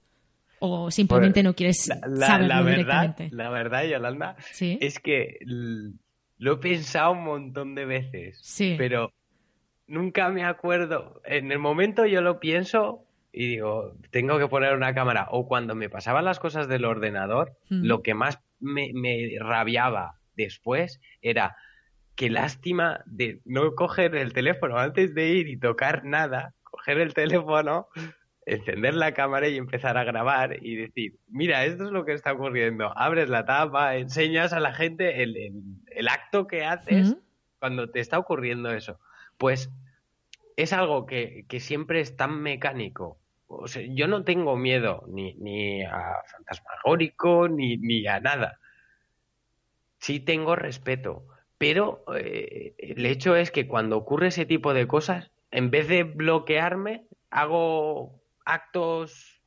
[0.59, 3.29] ¿O simplemente no quieres La, la- saberlo la verdad, directamente?
[3.35, 4.77] la verdad, Yolanda, Sí.
[4.81, 5.37] es que
[6.37, 8.39] lo he pensado un montón de veces.
[8.41, 8.75] Sí.
[8.77, 9.11] Pero
[9.87, 11.21] nunca me acuerdo.
[11.25, 13.01] En el momento yo lo pienso
[13.31, 15.27] y digo, tengo que poner una cámara.
[15.31, 17.83] O cuando me pasaban las cosas del ordenador, Mm.
[17.85, 21.55] lo que más me, me rabiaba después era
[22.15, 27.13] qué lástima de no coger el teléfono antes de ir y tocar nada, coger el
[27.13, 27.87] teléfono,
[28.45, 32.33] encender la cámara y empezar a grabar y decir, mira, esto es lo que está
[32.33, 32.95] ocurriendo.
[32.97, 37.15] Abres la tapa, enseñas a la gente el, el- el acto que haces
[37.59, 38.99] cuando te está ocurriendo eso.
[39.37, 39.71] Pues
[40.57, 43.17] es algo que, que siempre es tan mecánico.
[43.47, 48.59] O sea, yo no tengo miedo ni, ni a fantasmagórico ni, ni a nada.
[49.99, 51.25] Sí tengo respeto,
[51.57, 56.03] pero eh, el hecho es que cuando ocurre ese tipo de cosas, en vez de
[56.03, 59.41] bloquearme, hago actos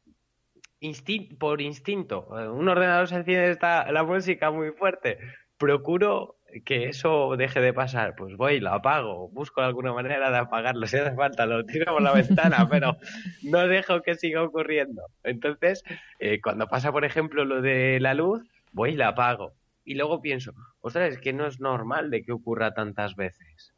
[1.38, 2.28] por instinto.
[2.28, 5.18] Un ordenador se enciende esta, la música muy fuerte.
[5.57, 8.14] Procuro que eso deje de pasar.
[8.16, 10.86] Pues voy, lo apago, busco alguna manera de apagarlo.
[10.86, 12.96] Si hace falta, lo tiro por la ventana, pero
[13.42, 15.03] no dejo que siga ocurriendo.
[15.24, 15.82] Entonces,
[16.20, 18.42] eh, cuando pasa, por ejemplo, lo de la luz,
[18.72, 19.53] voy y la apago.
[19.84, 23.72] Y luego pienso, ostras, es que no es normal de que ocurra tantas veces.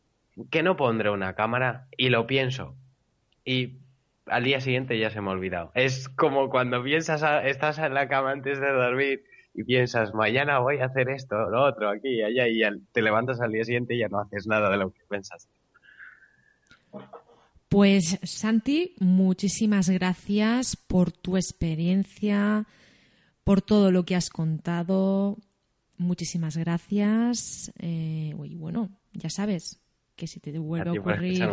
[0.50, 1.86] ¿Que no pondré una cámara?
[1.96, 2.74] Y lo pienso.
[3.44, 3.78] Y
[4.30, 5.72] al día siguiente ya se me ha olvidado.
[5.74, 9.24] Es como cuando piensas, a- estás en la cama antes de dormir
[9.54, 12.60] y piensas, mañana voy a hacer esto, lo otro, aquí y allá, y
[12.92, 15.48] te levantas al día siguiente y ya no haces nada de lo que pensas.
[17.68, 22.66] Pues Santi, muchísimas gracias por tu experiencia,
[23.44, 25.36] por todo lo que has contado.
[25.96, 27.72] Muchísimas gracias.
[27.78, 29.80] Eh, y bueno, ya sabes
[30.16, 31.48] que si te vuelve A ocurrir.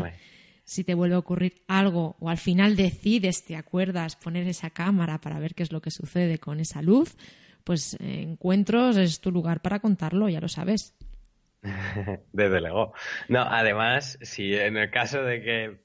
[0.67, 5.21] Si te vuelve a ocurrir algo o al final decides, te acuerdas, poner esa cámara
[5.21, 7.15] para ver qué es lo que sucede con esa luz,
[7.63, 10.93] pues eh, encuentros es tu lugar para contarlo, ya lo sabes.
[12.33, 12.93] Desde luego.
[13.29, 15.79] No, además, si en el caso de que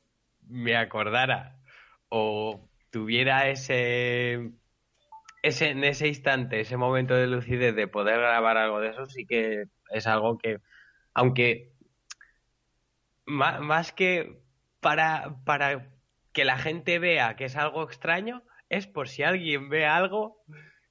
[0.48, 1.60] me acordara
[2.08, 4.50] o tuviera ese,
[5.44, 9.26] ese en ese instante, ese momento de lucidez de poder grabar algo de eso, sí
[9.26, 10.58] que es algo que,
[11.14, 11.72] aunque
[13.26, 14.41] ma- más, que
[14.82, 15.88] para, para
[16.32, 20.42] que la gente vea que es algo extraño, es por si alguien ve algo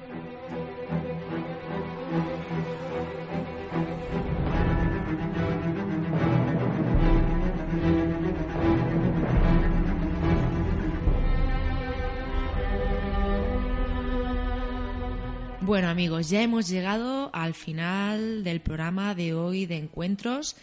[15.65, 20.55] Bueno, amigos, ya hemos llegado al final del programa de hoy de encuentros,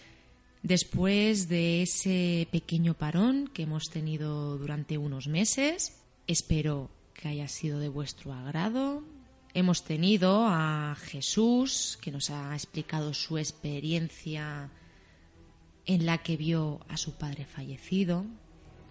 [0.62, 6.00] después de ese pequeño parón que hemos tenido durante unos meses.
[6.28, 9.02] Espero que haya sido de vuestro agrado.
[9.54, 14.70] Hemos tenido a Jesús, que nos ha explicado su experiencia
[15.84, 18.24] en la que vio a su padre fallecido,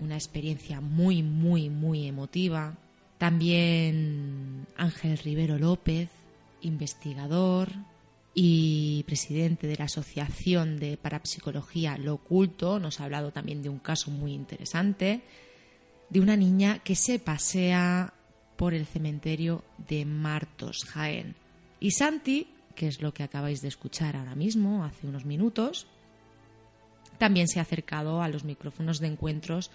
[0.02, 2.76] una experiencia muy, muy, muy emotiva.
[3.22, 6.10] También Ángel Rivero López,
[6.62, 7.70] investigador
[8.34, 13.78] y presidente de la Asociación de Parapsicología Lo Oculto, nos ha hablado también de un
[13.78, 15.22] caso muy interesante,
[16.10, 18.12] de una niña que se pasea
[18.56, 21.36] por el cementerio de Martos, Jaén.
[21.80, 25.86] Y Santi, que es lo que acabáis de escuchar ahora mismo, hace unos minutos,
[27.20, 29.70] también se ha acercado a los micrófonos de encuentros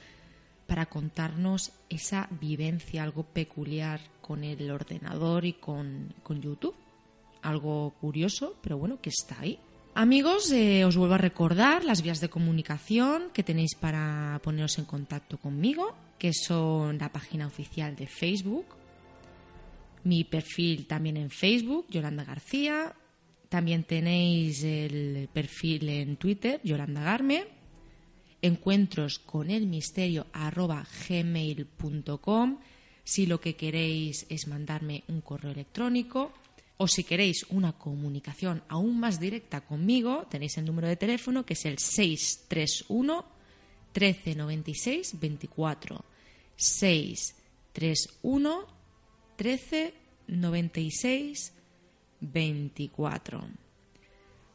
[0.66, 6.74] para contarnos esa vivencia algo peculiar con el ordenador y con, con YouTube.
[7.42, 9.58] Algo curioso, pero bueno, que está ahí.
[9.94, 14.84] Amigos, eh, os vuelvo a recordar las vías de comunicación que tenéis para poneros en
[14.84, 18.66] contacto conmigo, que son la página oficial de Facebook,
[20.04, 22.94] mi perfil también en Facebook, Yolanda García,
[23.48, 27.55] también tenéis el perfil en Twitter, Yolanda Garme,
[28.46, 30.26] encuentros con el misterio
[31.08, 32.58] gmail.com
[33.04, 36.32] si lo que queréis es mandarme un correo electrónico
[36.76, 41.54] o si queréis una comunicación aún más directa conmigo, tenéis el número de teléfono que
[41.54, 43.24] es el 631
[43.94, 46.04] 1396 24.
[46.56, 48.66] 631
[49.38, 51.52] 1396
[52.20, 53.65] 24.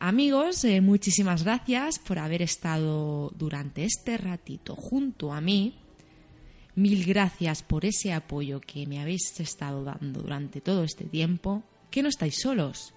[0.04, 5.76] Amigos, eh, muchísimas gracias por haber estado durante este ratito junto a mí.
[6.74, 11.62] Mil gracias por ese apoyo que me habéis estado dando durante todo este tiempo.
[11.92, 12.96] Que no estáis solos.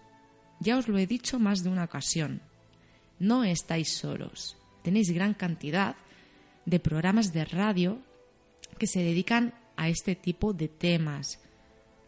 [0.60, 2.40] Ya os lo he dicho más de una ocasión.
[3.18, 4.56] No estáis solos.
[4.82, 5.96] Tenéis gran cantidad
[6.64, 7.98] de programas de radio
[8.78, 11.38] que se dedican a este tipo de temas.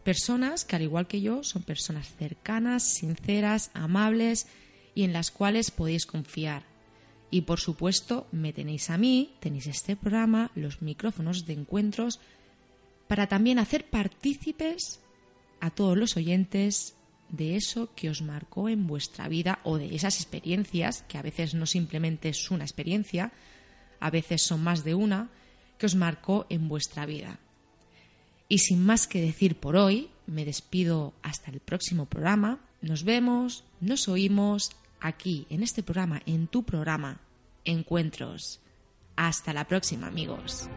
[0.03, 4.47] Personas que, al igual que yo, son personas cercanas, sinceras, amables,
[4.97, 6.63] y en las cuales podéis confiar.
[7.29, 12.19] Y por supuesto, me tenéis a mí, tenéis este programa, los micrófonos de encuentros,
[13.07, 14.99] para también hacer partícipes
[15.59, 16.95] a todos los oyentes
[17.29, 21.53] de eso que os marcó en vuestra vida o de esas experiencias, que a veces
[21.53, 23.31] no simplemente es una experiencia,
[23.99, 25.29] a veces son más de una,
[25.77, 27.37] que os marcó en vuestra vida.
[28.49, 32.61] Y sin más que decir por hoy, me despido hasta el próximo programa.
[32.81, 37.19] Nos vemos, nos oímos, aquí, en este programa, en tu programa,
[37.65, 38.61] Encuentros.
[39.15, 40.69] Hasta la próxima, amigos.